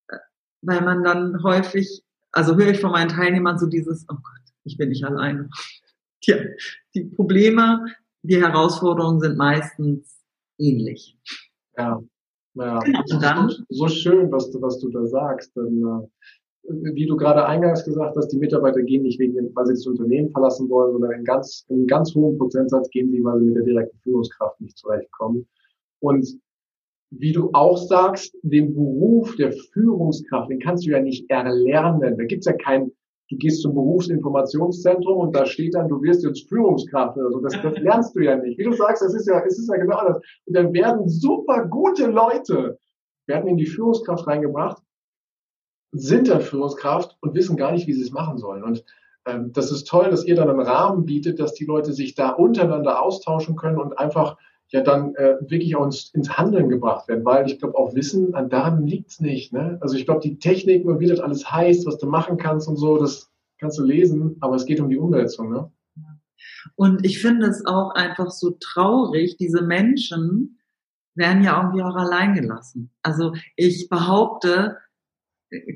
äh, 0.07 0.17
weil 0.61 0.81
man 0.81 1.03
dann 1.03 1.43
häufig, 1.43 2.03
also 2.31 2.55
höre 2.55 2.69
ich 2.69 2.79
von 2.79 2.91
meinen 2.91 3.09
Teilnehmern 3.09 3.57
so 3.57 3.65
dieses, 3.65 4.05
oh 4.09 4.15
Gott, 4.15 4.46
ich 4.67 4.77
bin 4.77 4.89
nicht 4.89 5.03
alleine. 5.03 5.49
Tja, 6.21 6.37
die 6.93 7.05
Probleme, 7.05 7.85
die 8.21 8.41
Herausforderungen 8.41 9.19
sind 9.19 9.37
meistens 9.37 10.23
ähnlich. 10.57 11.17
Ja, 11.77 12.01
ja. 12.55 12.79
Genau. 12.79 13.19
Dann, 13.21 13.51
so, 13.69 13.87
schön, 13.87 14.31
was 14.31 14.51
du, 14.51 14.61
was 14.61 14.79
du 14.79 14.89
da 14.89 15.05
sagst. 15.05 15.55
Denn, 15.55 15.83
äh, 15.83 16.07
wie 16.93 17.05
du 17.05 17.15
gerade 17.15 17.45
eingangs 17.45 17.85
gesagt 17.85 18.17
hast, 18.17 18.29
die 18.29 18.37
Mitarbeiter 18.37 18.81
gehen 18.81 19.03
nicht 19.03 19.19
wegen, 19.19 19.55
weil 19.55 19.67
sie 19.67 19.73
das 19.73 19.87
Unternehmen 19.87 20.31
verlassen 20.31 20.69
wollen, 20.69 20.91
sondern 20.91 21.11
in 21.11 21.23
ganz, 21.23 21.65
in 21.69 21.87
ganz 21.87 22.13
hohem 22.13 22.37
Prozentsatz 22.37 22.89
gehen 22.89 23.11
sie, 23.11 23.23
weil 23.23 23.39
sie 23.39 23.45
mit 23.45 23.55
der 23.55 23.63
direkten 23.63 23.97
Führungskraft 23.99 24.59
nicht 24.59 24.77
zurechtkommen. 24.77 25.47
Und 25.99 26.27
wie 27.09 27.31
du 27.31 27.51
auch 27.53 27.77
sagst, 27.77 28.35
den 28.41 28.73
Beruf 28.73 29.35
der 29.37 29.53
Führungskraft, 29.53 30.49
den 30.49 30.59
kannst 30.59 30.85
du 30.85 30.91
ja 30.91 30.99
nicht 30.99 31.29
erlernen. 31.29 32.17
Da 32.17 32.25
gibt's 32.25 32.47
ja 32.47 32.53
kein 32.53 32.91
du 33.29 33.37
gehst 33.37 33.61
zum 33.61 33.73
Berufsinformationszentrum 33.73 35.17
und 35.17 35.35
da 35.35 35.45
steht 35.45 35.75
dann, 35.75 35.87
du 35.87 36.01
wirst 36.01 36.23
jetzt 36.23 36.47
Führungskraft 36.47 37.17
oder 37.17 37.31
so. 37.31 37.39
Das, 37.41 37.53
das 37.61 37.77
lernst 37.79 38.15
du 38.15 38.21
ja 38.21 38.35
nicht. 38.37 38.57
Wie 38.57 38.63
du 38.63 38.73
sagst, 38.73 39.01
das 39.01 39.13
ist 39.13 39.27
ja, 39.27 39.41
es 39.45 39.59
ist 39.59 39.69
ja 39.69 39.77
genau 39.77 40.03
das. 40.07 40.17
Und 40.45 40.55
dann 40.55 40.73
werden 40.73 41.07
super 41.09 41.65
gute 41.65 42.07
Leute, 42.07 42.79
werden 43.27 43.47
in 43.47 43.57
die 43.57 43.65
Führungskraft 43.65 44.27
reingebracht, 44.27 44.81
sind 45.91 46.29
dann 46.29 46.41
Führungskraft 46.41 47.17
und 47.21 47.33
wissen 47.33 47.57
gar 47.57 47.71
nicht, 47.71 47.87
wie 47.87 47.93
sie 47.93 48.03
es 48.03 48.11
machen 48.11 48.37
sollen. 48.37 48.63
Und 48.63 48.83
ähm, 49.25 49.51
das 49.53 49.71
ist 49.71 49.87
toll, 49.87 50.09
dass 50.09 50.25
ihr 50.25 50.35
dann 50.35 50.49
einen 50.49 50.61
Rahmen 50.61 51.05
bietet, 51.05 51.39
dass 51.39 51.53
die 51.53 51.65
Leute 51.65 51.93
sich 51.93 52.15
da 52.15 52.29
untereinander 52.29 53.01
austauschen 53.01 53.55
können 53.55 53.77
und 53.77 53.97
einfach 53.97 54.37
ja 54.69 54.81
dann 54.81 55.15
äh, 55.15 55.37
wirklich 55.41 55.75
auch 55.75 55.85
ins, 55.85 56.09
ins 56.13 56.37
Handeln 56.37 56.69
gebracht 56.69 57.07
werden, 57.07 57.23
weil 57.23 57.45
ich 57.45 57.59
glaube, 57.59 57.77
auch 57.77 57.95
Wissen, 57.95 58.35
an 58.35 58.49
daran 58.49 58.85
liegt's 58.85 59.19
nicht. 59.19 59.53
Ne? 59.53 59.77
Also 59.81 59.95
ich 59.95 60.05
glaube, 60.05 60.21
die 60.21 60.39
Techniken 60.39 60.89
und 60.89 60.99
wie 60.99 61.07
das 61.07 61.19
alles 61.19 61.49
heißt, 61.49 61.85
was 61.85 61.97
du 61.97 62.07
machen 62.07 62.37
kannst 62.37 62.67
und 62.67 62.75
so, 62.75 62.97
das 62.97 63.31
kannst 63.59 63.77
du 63.79 63.83
lesen, 63.83 64.37
aber 64.41 64.55
es 64.55 64.65
geht 64.65 64.79
um 64.79 64.89
die 64.89 64.97
Umsetzung. 64.97 65.51
Ne? 65.51 65.71
Und 66.75 67.05
ich 67.05 67.21
finde 67.21 67.47
es 67.47 67.65
auch 67.65 67.91
einfach 67.95 68.29
so 68.31 68.57
traurig, 68.59 69.37
diese 69.37 69.61
Menschen 69.61 70.59
werden 71.15 71.43
ja 71.43 71.59
irgendwie 71.59 71.81
auch 71.81 71.95
allein 71.95 72.35
gelassen. 72.35 72.91
Also 73.01 73.33
ich 73.55 73.89
behaupte, 73.89 74.77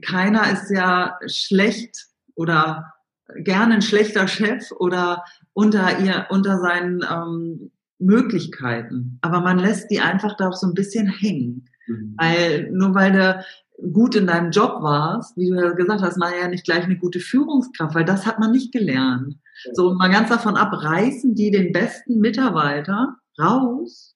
keiner 0.05 0.51
ist 0.51 0.69
ja 0.69 1.17
schlecht 1.27 2.07
oder 2.35 2.93
gerne 3.37 3.75
ein 3.75 3.81
schlechter 3.81 4.27
Chef 4.27 4.71
oder 4.71 5.23
unter 5.53 5.99
ihr, 5.99 6.27
unter 6.29 6.59
seinen 6.59 7.03
ähm, 7.09 7.71
Möglichkeiten, 8.01 9.19
aber 9.21 9.41
man 9.41 9.59
lässt 9.59 9.91
die 9.91 9.99
einfach 9.99 10.35
da 10.35 10.49
auch 10.49 10.55
so 10.55 10.67
ein 10.67 10.73
bisschen 10.73 11.07
hängen. 11.07 11.69
Mhm. 11.87 12.15
Weil, 12.17 12.71
nur 12.71 12.93
weil 12.95 13.11
du 13.11 13.45
gut 13.93 14.15
in 14.15 14.27
deinem 14.27 14.51
Job 14.51 14.81
warst, 14.81 15.37
wie 15.37 15.49
du 15.49 15.55
ja 15.55 15.71
gesagt 15.71 16.01
hast, 16.01 16.17
man 16.17 16.33
ja 16.39 16.47
nicht 16.47 16.65
gleich 16.65 16.83
eine 16.83 16.97
gute 16.97 17.19
Führungskraft, 17.19 17.95
weil 17.95 18.05
das 18.05 18.25
hat 18.25 18.39
man 18.39 18.51
nicht 18.51 18.71
gelernt. 18.71 19.35
Ja. 19.65 19.71
So, 19.73 19.93
mal 19.93 20.09
ganz 20.09 20.29
davon 20.29 20.55
ab, 20.55 20.71
reißen 20.73 21.35
die 21.35 21.51
den 21.51 21.71
besten 21.71 22.19
Mitarbeiter 22.19 23.15
raus 23.39 24.15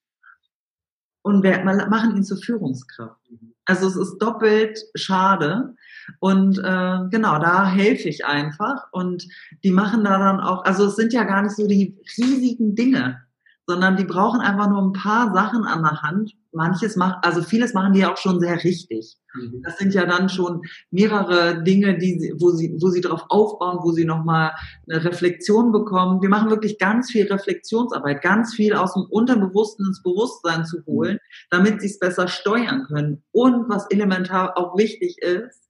und 1.22 1.42
machen 1.44 2.16
ihn 2.16 2.24
zur 2.24 2.38
Führungskraft. 2.38 3.20
Mhm. 3.30 3.54
Also 3.64 3.88
es 3.88 3.96
ist 3.96 4.18
doppelt 4.18 4.78
schade. 4.94 5.74
Und 6.20 6.58
äh, 6.58 6.98
genau, 7.10 7.40
da 7.40 7.66
helfe 7.66 8.08
ich 8.08 8.24
einfach. 8.24 8.86
Und 8.92 9.26
die 9.64 9.72
machen 9.72 10.04
da 10.04 10.18
dann 10.18 10.40
auch, 10.40 10.64
also 10.64 10.86
es 10.86 10.94
sind 10.94 11.12
ja 11.12 11.24
gar 11.24 11.42
nicht 11.42 11.56
so 11.56 11.66
die 11.66 11.98
riesigen 12.16 12.76
Dinge, 12.76 13.25
sondern 13.66 13.96
die 13.96 14.04
brauchen 14.04 14.40
einfach 14.40 14.68
nur 14.68 14.80
ein 14.80 14.92
paar 14.92 15.32
Sachen 15.34 15.64
an 15.64 15.82
der 15.82 16.02
Hand. 16.02 16.32
Manches 16.52 16.96
macht, 16.96 17.24
also 17.24 17.42
vieles 17.42 17.74
machen 17.74 17.92
die 17.92 18.06
auch 18.06 18.16
schon 18.16 18.40
sehr 18.40 18.62
richtig. 18.64 19.16
Mhm. 19.34 19.62
Das 19.64 19.76
sind 19.76 19.92
ja 19.92 20.06
dann 20.06 20.28
schon 20.28 20.62
mehrere 20.90 21.62
Dinge, 21.62 21.98
die 21.98 22.34
wo 22.38 22.50
sie, 22.50 22.76
wo 22.80 22.88
sie 22.88 23.00
darauf 23.00 23.24
aufbauen, 23.28 23.78
wo 23.82 23.90
sie 23.92 24.04
nochmal 24.04 24.52
eine 24.88 25.04
Reflexion 25.04 25.72
bekommen. 25.72 26.22
Wir 26.22 26.28
machen 26.28 26.48
wirklich 26.48 26.78
ganz 26.78 27.10
viel 27.10 27.26
Reflexionsarbeit, 27.26 28.22
ganz 28.22 28.54
viel 28.54 28.74
aus 28.74 28.94
dem 28.94 29.02
Unterbewussten 29.02 29.86
ins 29.86 30.02
Bewusstsein 30.02 30.64
zu 30.64 30.78
holen, 30.86 31.14
mhm. 31.14 31.46
damit 31.50 31.80
sie 31.80 31.88
es 31.88 31.98
besser 31.98 32.28
steuern 32.28 32.84
können. 32.86 33.22
Und 33.32 33.68
was 33.68 33.90
elementar 33.90 34.56
auch 34.56 34.78
wichtig 34.78 35.18
ist, 35.18 35.66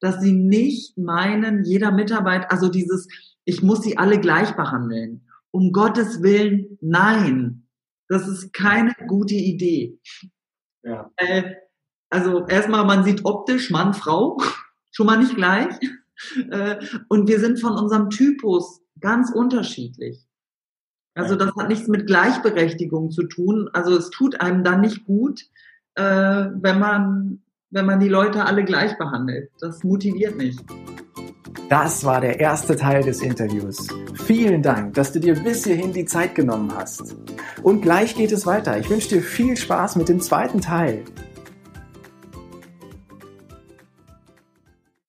dass 0.00 0.20
sie 0.20 0.32
nicht 0.32 0.96
meinen, 0.96 1.64
jeder 1.64 1.92
Mitarbeiter, 1.92 2.50
also 2.50 2.68
dieses, 2.68 3.08
ich 3.44 3.62
muss 3.62 3.82
sie 3.82 3.98
alle 3.98 4.18
gleich 4.20 4.56
behandeln. 4.56 5.27
Um 5.50 5.72
Gottes 5.72 6.22
Willen, 6.22 6.78
nein. 6.80 7.66
Das 8.08 8.26
ist 8.26 8.52
keine 8.52 8.94
gute 9.06 9.34
Idee. 9.34 9.98
Ja. 10.82 11.10
Äh, 11.16 11.54
also 12.10 12.46
erstmal, 12.46 12.84
man 12.84 13.04
sieht 13.04 13.24
optisch 13.24 13.70
Mann, 13.70 13.94
Frau, 13.94 14.38
schon 14.90 15.06
mal 15.06 15.18
nicht 15.18 15.34
gleich. 15.36 15.74
Äh, 16.50 16.84
und 17.08 17.28
wir 17.28 17.38
sind 17.38 17.60
von 17.60 17.72
unserem 17.72 18.10
Typus 18.10 18.80
ganz 19.00 19.30
unterschiedlich. 19.30 20.26
Also 21.14 21.34
das 21.34 21.54
hat 21.56 21.68
nichts 21.68 21.88
mit 21.88 22.06
Gleichberechtigung 22.06 23.10
zu 23.10 23.24
tun. 23.24 23.68
Also 23.72 23.96
es 23.96 24.10
tut 24.10 24.40
einem 24.40 24.62
dann 24.62 24.80
nicht 24.80 25.04
gut, 25.04 25.42
äh, 25.94 26.02
wenn 26.02 26.78
man 26.78 27.42
wenn 27.70 27.86
man 27.86 28.00
die 28.00 28.08
Leute 28.08 28.44
alle 28.44 28.64
gleich 28.64 28.96
behandelt. 28.96 29.50
Das 29.60 29.84
motiviert 29.84 30.36
mich. 30.36 30.56
Das 31.68 32.04
war 32.04 32.22
der 32.22 32.40
erste 32.40 32.76
Teil 32.76 33.02
des 33.02 33.20
Interviews. 33.20 33.88
Vielen 34.14 34.62
Dank, 34.62 34.94
dass 34.94 35.12
du 35.12 35.20
dir 35.20 35.34
bis 35.34 35.64
hierhin 35.64 35.92
die 35.92 36.06
Zeit 36.06 36.34
genommen 36.34 36.72
hast. 36.74 37.14
Und 37.62 37.82
gleich 37.82 38.14
geht 38.14 38.32
es 38.32 38.46
weiter. 38.46 38.78
Ich 38.78 38.88
wünsche 38.88 39.10
dir 39.10 39.22
viel 39.22 39.56
Spaß 39.56 39.96
mit 39.96 40.08
dem 40.08 40.20
zweiten 40.20 40.62
Teil. 40.62 41.04